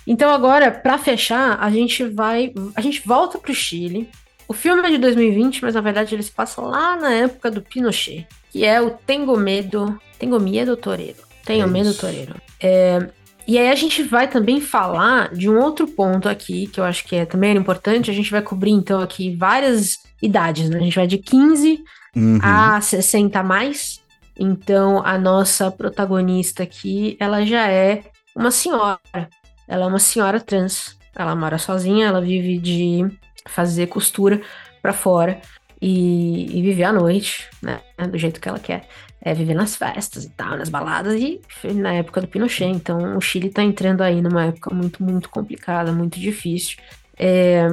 [0.06, 4.10] Então agora, para fechar, a gente vai, a gente volta pro Chile.
[4.48, 7.62] O filme é de 2020, mas na verdade ele se passa lá na época do
[7.62, 11.18] Pinochet, que é o Tengo Medo, Tengo Medo Toreiro.
[11.46, 11.94] Tenho É Medo.
[11.94, 12.36] Toreiro.
[12.62, 13.10] É,
[13.48, 17.04] e aí a gente vai também falar de um outro ponto aqui, que eu acho
[17.06, 18.12] que é, também era importante.
[18.12, 20.78] A gente vai cobrir então aqui várias idades, né?
[20.78, 21.84] A gente vai de 15
[22.16, 22.40] Uhum.
[22.42, 24.00] a 60 a mais.
[24.38, 28.04] Então, a nossa protagonista aqui, ela já é
[28.36, 29.00] uma senhora.
[29.68, 30.98] Ela é uma senhora trans.
[31.16, 33.06] Ela mora sozinha, ela vive de
[33.48, 34.42] fazer costura
[34.82, 35.40] pra fora
[35.82, 37.80] e, e viver à noite, né?
[38.10, 38.88] Do jeito que ela quer.
[39.22, 41.42] É viver nas festas e tal, nas baladas e
[41.74, 42.70] na época do Pinochet.
[42.70, 46.78] Então, o Chile tá entrando aí numa época muito, muito complicada, muito difícil.
[47.18, 47.68] É,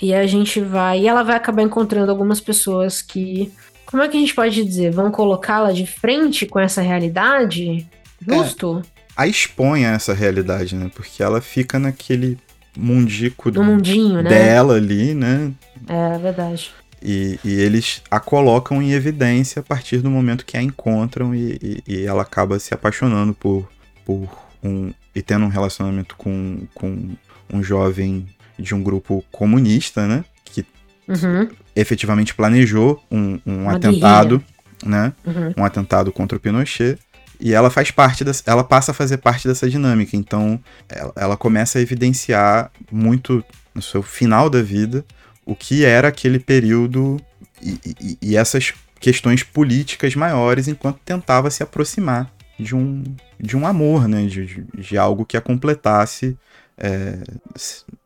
[0.00, 1.00] e a gente vai.
[1.00, 3.52] E ela vai acabar encontrando algumas pessoas que
[3.94, 4.90] como é que a gente pode dizer?
[4.90, 7.86] Vão colocá-la de frente com essa realidade?
[8.20, 8.82] Justo?
[9.16, 10.90] A expõe a essa realidade, né?
[10.92, 12.36] Porque ela fica naquele
[12.76, 14.28] mundico No mundinho, né?
[14.28, 15.52] dela ali, né?
[15.86, 16.72] É verdade.
[17.04, 21.58] E, e eles a colocam em evidência a partir do momento que a encontram e,
[21.62, 23.68] e- e ela acaba se apaixonando por,
[24.06, 24.28] por
[24.62, 24.90] um.
[25.14, 27.10] e tendo um relacionamento com, com
[27.52, 28.26] um jovem
[28.58, 30.24] de um grupo comunista, né?
[30.44, 30.64] Que
[31.06, 31.46] Uhum,
[31.76, 34.42] efetivamente planejou um, um atentado,
[34.82, 35.12] né?
[35.26, 35.52] uhum.
[35.58, 36.98] Um atentado contra o Pinochet.
[37.38, 40.16] E ela faz parte dessa, ela passa a fazer parte dessa dinâmica.
[40.16, 43.44] Então, ela, ela começa a evidenciar muito
[43.74, 45.04] no seu final da vida
[45.46, 47.20] o que era aquele período
[47.62, 53.02] e, e- e essas questões políticas maiores enquanto tentava se aproximar de um,
[53.38, 54.24] de um amor, né?
[54.26, 56.36] De, de, algo que a completasse
[56.78, 57.18] é,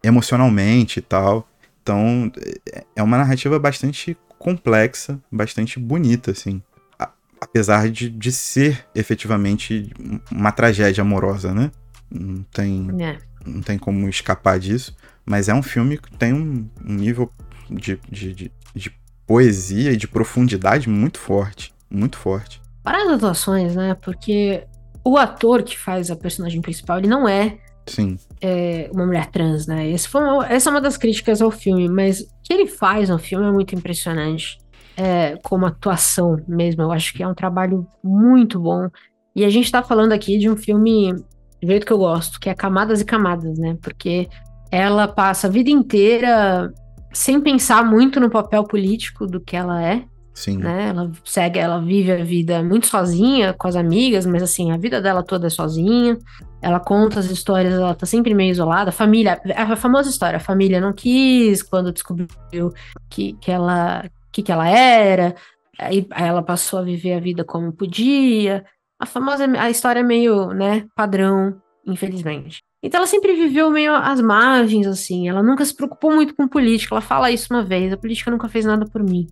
[0.02, 1.48] emocionalmente e tal.
[1.82, 2.30] Então,
[2.72, 6.62] é- é uma narrativa bastante complexa, bastante bonita, assim.
[6.98, 7.10] A-
[7.40, 9.90] apesar de, de ser efetivamente
[10.30, 11.70] uma tragédia amorosa, né?
[12.10, 13.18] Não tem, É.
[13.44, 14.96] não tem como escapar disso.
[15.28, 17.30] Mas é um filme que tem um, um nível
[17.70, 18.92] de, de, de, de
[19.26, 21.74] poesia e de profundidade muito forte.
[21.90, 22.60] Muito forte.
[22.82, 23.94] Para as atuações, né?
[23.94, 24.64] Porque
[25.04, 28.18] o ator que faz a personagem principal, ele não é, Sim.
[28.40, 29.86] é, uma mulher trans, né?
[29.90, 33.10] Esse foi uma- essa é uma das críticas ao filme, mas o que ele faz
[33.10, 34.58] no filme é muito impressionante.
[34.96, 38.88] É, como atuação mesmo, eu acho que é um trabalho muito bom.
[39.36, 42.48] E a gente tá falando aqui de um filme do jeito que eu gosto, que
[42.48, 43.76] é Camadas e Camadas, né?
[43.80, 44.28] Porque
[44.70, 46.72] ela passa a vida inteira
[47.12, 50.04] sem pensar muito no papel político do que ela é,
[50.34, 50.58] Sim.
[50.58, 50.90] né?
[50.90, 55.00] Ela segue, ela vive a vida muito sozinha, com as amigas, mas assim, a vida
[55.00, 56.16] dela toda é sozinha.
[56.62, 58.90] Ela conta as histórias, ela tá sempre meio isolada.
[58.90, 62.72] A família, a famosa história, a família não quis quando descobriu
[63.10, 65.34] que, que ela que, que ela era.
[65.76, 68.64] Aí, ela passou a viver a vida como podia.
[69.00, 72.62] A famosa a história meio, né, padrão, infelizmente.
[72.82, 75.28] Então ela sempre viveu meio às margens, assim.
[75.28, 76.94] Ela nunca se preocupou muito com política.
[76.94, 79.26] Ela fala isso uma vez: a política nunca fez nada por mim.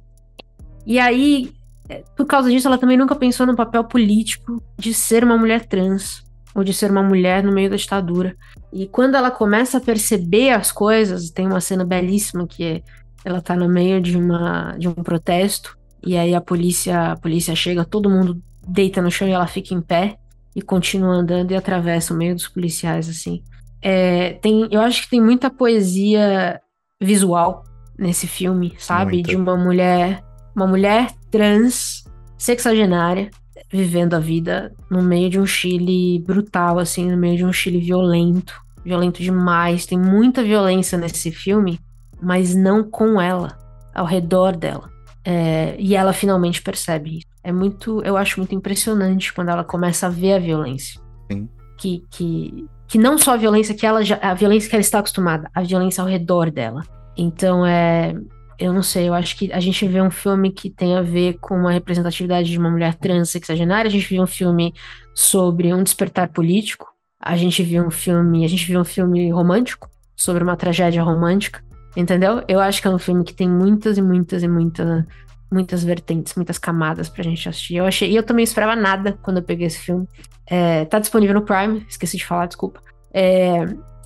[0.84, 1.52] E aí,
[1.88, 5.66] é, por causa disso, ela também nunca pensou no papel político de ser uma mulher
[5.66, 8.34] trans ou de ser uma mulher no meio da ditadura.
[8.72, 12.82] E quando ela começa a perceber as coisas, tem uma cena belíssima que é,
[13.24, 17.54] ela tá no meio de uma de um protesto e aí a polícia a polícia
[17.54, 20.16] chega, todo mundo deita no chão e ela fica em pé
[20.56, 23.44] e continua andando e atravessa o meio dos policiais assim.
[23.80, 26.60] É, tem, eu acho que tem muita poesia
[27.00, 27.62] visual
[27.96, 29.16] nesse filme, sabe?
[29.16, 29.28] Muita.
[29.28, 30.24] De uma mulher
[30.56, 32.04] uma mulher trans,
[32.38, 33.30] sexagenária,
[33.70, 37.78] vivendo a vida no meio de um Chile brutal, assim, no meio de um Chile
[37.78, 39.84] violento, violento demais.
[39.84, 41.78] Tem muita violência nesse filme,
[42.22, 43.58] mas não com ela,
[43.94, 44.90] ao redor dela.
[45.22, 47.35] É, e ela finalmente percebe isso.
[47.46, 51.00] É muito, eu acho muito impressionante quando ela começa a ver a violência.
[51.30, 51.48] Sim.
[51.78, 54.98] Que, que, que não só a violência que ela já, a violência que ela está
[54.98, 56.82] acostumada, a violência ao redor dela.
[57.16, 58.16] Então é,
[58.58, 61.38] eu não sei, eu acho que a gente vê um filme que tem a ver
[61.38, 64.74] com a representatividade de uma mulher trans sexagenária, a gente vê um filme
[65.14, 69.88] sobre um despertar político, a gente viu um filme, a gente viu um filme romântico
[70.16, 71.62] sobre uma tragédia romântica,
[71.96, 72.42] entendeu?
[72.48, 75.04] Eu acho que é um filme que tem muitas e muitas e muitas
[75.50, 77.76] muitas vertentes, muitas camadas pra gente assistir.
[77.76, 80.06] Eu achei, e eu também esperava nada quando eu peguei esse filme.
[80.46, 82.80] É, tá disponível no Prime, esqueci de falar, desculpa.
[83.12, 83.64] É,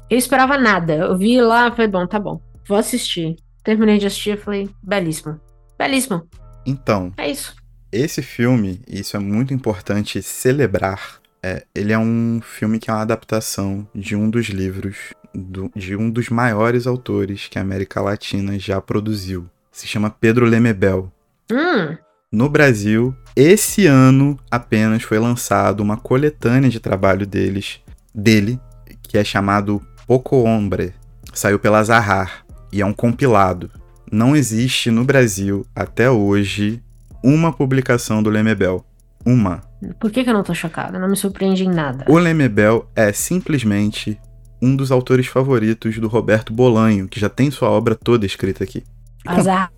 [0.09, 0.95] eu esperava nada.
[0.95, 3.37] Eu vi lá, falei, bom, tá bom, vou assistir.
[3.63, 5.39] Terminei de assistir, falei, belíssimo.
[5.79, 6.27] Belíssimo.
[6.67, 7.55] Então, É isso.
[7.91, 12.93] esse filme, e isso é muito importante celebrar, é, ele é um filme que é
[12.93, 14.97] uma adaptação de um dos livros
[15.35, 19.49] do, de um dos maiores autores que a América Latina já produziu.
[19.73, 21.11] Se chama Pedro Lemebel.
[21.53, 21.97] Hum.
[22.33, 27.81] No Brasil, esse ano apenas foi lançado uma coletânea de trabalho deles,
[28.15, 28.61] dele,
[29.03, 30.95] que é chamado Poco Hombre.
[31.33, 33.71] Saiu pela Zahar e é um compilado.
[34.11, 36.83] Não existe no Brasil, até hoje,
[37.23, 38.85] uma publicação do Lemebel.
[39.25, 39.63] Uma.
[39.99, 40.99] Por que, que eu não tô chocada?
[40.99, 42.05] Não me surpreende em nada.
[42.09, 44.19] O Lemebel é simplesmente
[44.63, 48.85] um dos autores favoritos do Roberto Bolanho, que já tem sua obra toda escrita aqui.
[49.27, 49.71] Azar,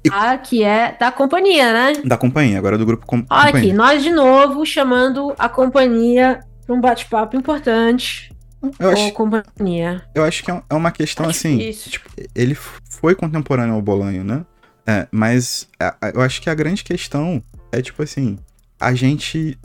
[0.44, 1.92] que é da companhia, né?
[2.04, 3.58] Da companhia, agora do grupo com Olha companhia.
[3.58, 8.30] aqui, nós de novo chamando a companhia para um bate-papo importante.
[8.78, 10.02] Eu acho, companhia.
[10.14, 11.72] eu acho que é é uma questão assim.
[11.72, 14.44] Tipo, ele foi contemporâneo ao Bolanho, né?
[14.86, 15.68] É, mas
[16.14, 18.38] eu acho que a grande questão é, tipo assim,
[18.78, 19.58] a gente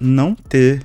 [0.00, 0.82] não ter.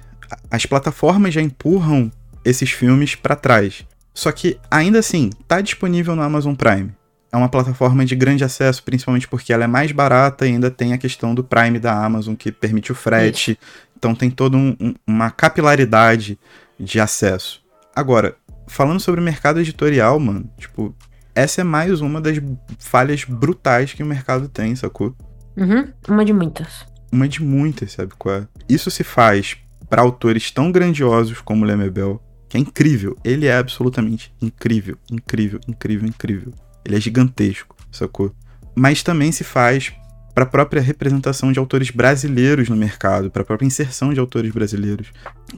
[0.50, 2.12] As plataformas já empurram
[2.44, 3.86] esses filmes pra trás.
[4.14, 6.94] Só que, ainda assim, tá disponível no Amazon Prime.
[7.34, 10.94] É uma plataforma de grande acesso, principalmente porque ela é mais barata e ainda tem
[10.94, 13.58] a questão do Prime da Amazon, que permite o frete.
[13.98, 16.38] Então tem toda um- um- uma capilaridade
[16.80, 17.62] de acesso.
[17.96, 18.36] Agora,
[18.68, 20.96] falando sobre o mercado editorial, mano, tipo,
[21.34, 22.38] essa é mais uma das
[22.78, 25.16] falhas brutais que o mercado tem, sacou?
[25.58, 26.86] Uhum, uma de muitas.
[27.12, 28.48] Uma de muitas, sabe qual é?
[28.70, 29.58] Isso se faz
[29.90, 33.18] para autores tão grandiosos como Lemebel, que é incrível.
[33.24, 36.54] Ele é absolutamente incrível, incrível, incrível, incrível.
[36.86, 38.34] Ele é gigantesco, sacou?
[38.76, 39.94] Mas também se faz
[40.34, 44.52] para a própria representação de autores brasileiros no mercado, para a própria inserção de autores
[44.52, 45.08] brasileiros,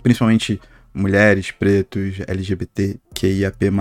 [0.03, 0.59] principalmente
[0.93, 3.71] mulheres, pretos, LGBT, QIAP+,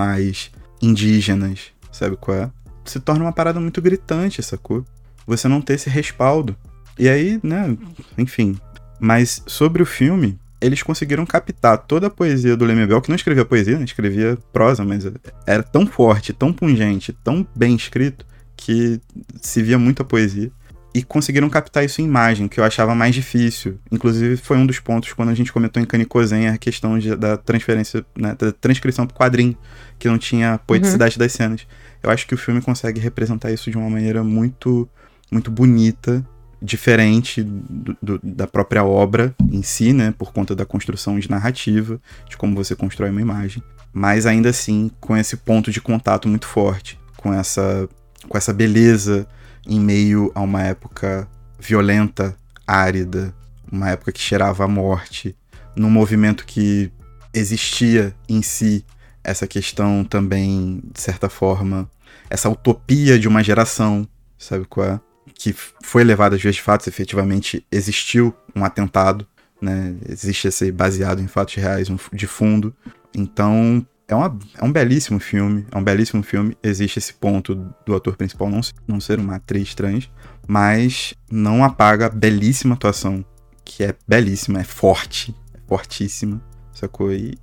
[0.81, 2.51] indígenas, sabe qual é?
[2.85, 4.85] Se torna uma parada muito gritante, sacou?
[5.27, 6.57] Você não ter esse respaldo.
[6.99, 7.77] E aí, né,
[8.19, 8.57] enfim.
[9.01, 13.45] Mas sobre o filme, eles conseguiram captar toda a poesia do Lemebel, que não escrevia
[13.45, 13.85] poesia, né?
[13.85, 15.07] escrevia prosa, mas
[15.47, 18.25] era tão forte, tão pungente, tão bem escrito,
[18.57, 19.01] que
[19.41, 20.51] se via muita poesia.
[20.95, 23.81] E conseguiram captar isso em imagem, que eu achava mais difícil.
[23.91, 27.37] Inclusive, foi um dos pontos quando a gente comentou em Canicozen a questão de- da
[27.37, 29.57] transferência, né, da transcrição pro quadrinho,
[29.99, 31.67] que não tinha poeticidade das cenas.
[32.01, 34.89] Eu acho que o filme consegue representar isso de uma maneira muito,
[35.33, 36.25] muito bonita,
[36.65, 42.01] diferente do- do- da própria obra em si, né, por conta da construção de narrativa,
[42.29, 43.63] de como você constrói uma imagem,
[43.93, 47.89] mas ainda assim com esse ponto de contato muito forte, com essa,
[48.29, 49.27] com essa beleza
[49.67, 51.29] em meio a uma época
[51.61, 52.35] violenta,
[52.67, 53.35] árida,
[53.71, 55.37] uma época que cheirava a morte,
[55.77, 56.91] num movimento que
[57.33, 58.85] existia em si
[59.23, 61.91] essa questão também, de certa forma,
[62.31, 64.07] essa utopia de uma geração,
[64.39, 65.01] sabe qual é?
[65.33, 69.27] Que foi levada às vezes de fatos, efetivamente existiu um atentado,
[69.61, 69.95] né?
[70.09, 72.75] Existe esse baseado em fatos reais um de fundo.
[73.17, 76.57] Então, é, uma, é um belíssimo filme, é um belíssimo filme.
[76.63, 77.55] Existe esse ponto
[77.87, 80.11] do ator principal não, não ser uma atriz trans,
[80.47, 83.25] mas não apaga a belíssima atuação,
[83.65, 86.41] que é belíssima, é forte, é fortíssima,
[86.73, 87.13] sacou?
[87.13, 87.39] E,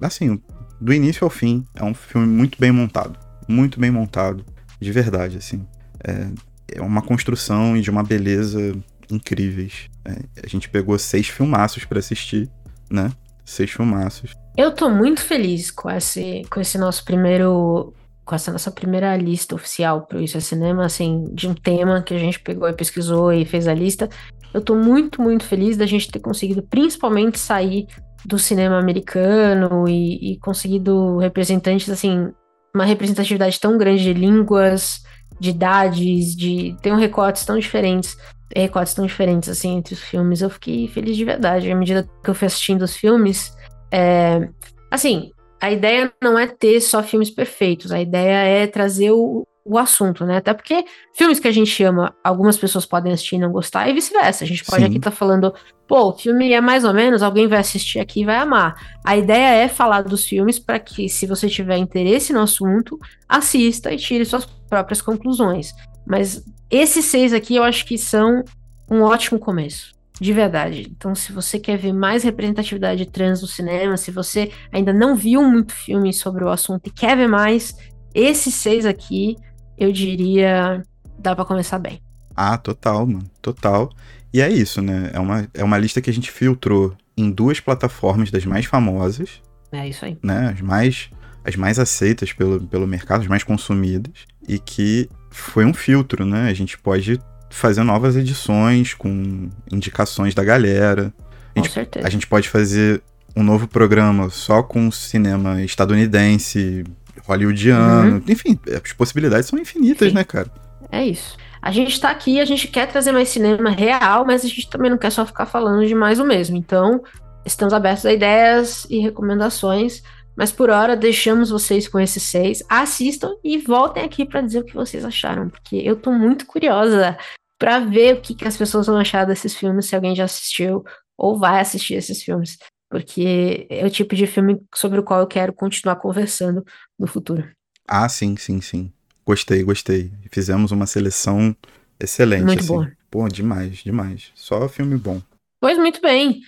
[0.00, 0.40] assim,
[0.80, 3.18] do início ao fim, é um filme muito bem montado.
[3.48, 4.44] Muito bem montado,
[4.80, 5.66] de verdade, assim.
[6.04, 6.28] É,
[6.74, 8.74] é uma construção e de uma beleza
[9.10, 9.90] incríveis.
[10.04, 12.50] É, a gente pegou seis filmaços pra assistir,
[12.90, 13.10] né?
[13.44, 14.32] Seis filmaços.
[14.56, 17.94] Eu tô muito feliz com esse, com esse nosso primeiro,
[18.24, 22.14] com essa nossa primeira lista oficial pro Isso é Cinema, assim, de um tema que
[22.14, 24.08] a gente pegou e pesquisou e fez a lista.
[24.52, 27.86] Eu tô muito, muito feliz da gente ter conseguido principalmente sair
[28.24, 32.30] do cinema americano e, e conseguido representantes, assim,
[32.74, 35.02] uma representatividade tão grande de línguas,
[35.40, 36.76] de idades, de.
[36.82, 38.16] Tem um recortes tão diferentes,
[38.54, 40.42] recortes tão diferentes, assim, entre os filmes.
[40.42, 41.70] Eu fiquei feliz de verdade.
[41.70, 43.56] À medida que eu fui assistindo os filmes,
[43.90, 44.48] é,
[44.90, 45.30] assim,
[45.60, 50.24] a ideia não é ter só filmes perfeitos, a ideia é trazer o, o assunto,
[50.24, 50.38] né?
[50.38, 50.84] Até porque
[51.14, 54.44] filmes que a gente ama, algumas pessoas podem assistir e não gostar, e vice-versa.
[54.44, 54.88] A gente pode Sim.
[54.88, 55.54] aqui estar falando,
[55.86, 58.74] pô, o filme é mais ou menos, alguém vai assistir aqui e vai amar.
[59.04, 62.98] A ideia é falar dos filmes para que, se você tiver interesse no assunto,
[63.28, 65.72] assista e tire suas próprias conclusões.
[66.06, 68.42] Mas esses seis aqui eu acho que são
[68.90, 69.92] um ótimo começo.
[70.20, 70.88] De verdade.
[70.88, 75.42] Então, se você quer ver mais representatividade trans no cinema, se você ainda não viu
[75.42, 77.74] muito filme sobre o assunto e quer ver mais,
[78.14, 79.36] esses seis aqui,
[79.78, 80.82] eu diria,
[81.18, 82.00] dá pra começar bem.
[82.34, 83.24] Ah, total, mano.
[83.40, 83.90] Total.
[84.32, 85.10] E é isso, né?
[85.12, 89.42] É uma, é uma lista que a gente filtrou em duas plataformas das mais famosas,
[89.70, 90.16] É isso aí.
[90.22, 90.50] né?
[90.54, 91.10] As mais,
[91.44, 94.12] as mais aceitas pelo, pelo mercado, as mais consumidas.
[94.48, 96.48] E que foi um filtro, né?
[96.48, 97.20] A gente pode
[97.50, 101.12] fazer novas edições com indicações da galera.
[101.54, 102.06] A Com gente, certeza.
[102.06, 103.02] a gente pode fazer
[103.36, 106.84] um novo programa só com cinema estadunidense,
[107.26, 108.22] hollywoodiano.
[108.28, 110.08] Enfim, as possibilidades são infinitas, Uhum.
[110.10, 110.14] Sim.
[110.14, 110.50] né, cara?
[110.90, 111.36] É isso.
[111.60, 114.90] A gente tá aqui, a gente quer trazer mais cinema real, mas a gente também
[114.90, 116.56] não quer só ficar falando de mais o mesmo.
[116.56, 117.02] Então,
[117.46, 120.02] estamos abertos a ideias e recomendações.
[120.36, 122.62] Mas por hora, deixamos vocês com esses seis.
[122.68, 127.16] Assistam e voltem aqui pra dizer o que vocês acharam, porque eu tô muito curiosa
[127.58, 130.82] pra ver o que, que as pessoas vão achar desses filmes, se alguém já assistiu
[131.18, 132.58] ou vai assistir esses filmes.
[132.92, 136.62] Porque é o tipo de filme sobre o qual eu quero continuar conversando
[136.98, 137.48] no futuro.
[137.88, 138.92] Ah, sim, sim, sim.
[139.24, 140.12] Gostei, gostei.
[140.30, 141.56] Fizemos uma seleção
[141.98, 142.44] excelente.
[142.44, 142.68] Muito assim.
[142.68, 142.92] boa.
[143.10, 144.30] Pô, demais, demais.
[144.34, 145.22] Só filme bom.
[145.58, 146.42] Pois muito bem.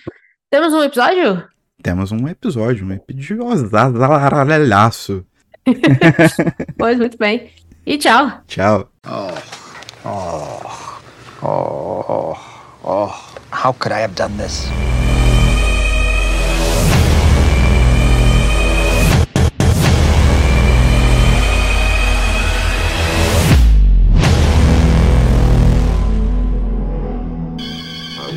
[0.51, 1.47] Temos um episódio?
[1.81, 3.41] Temos um episódio, um episódio.
[6.77, 7.49] Pois muito bem.
[7.87, 8.43] E tchau.
[8.45, 8.91] Tchau.
[9.07, 9.33] Oh,
[11.41, 12.37] oh,
[12.83, 13.35] oh.
[13.51, 14.69] How could I have done this?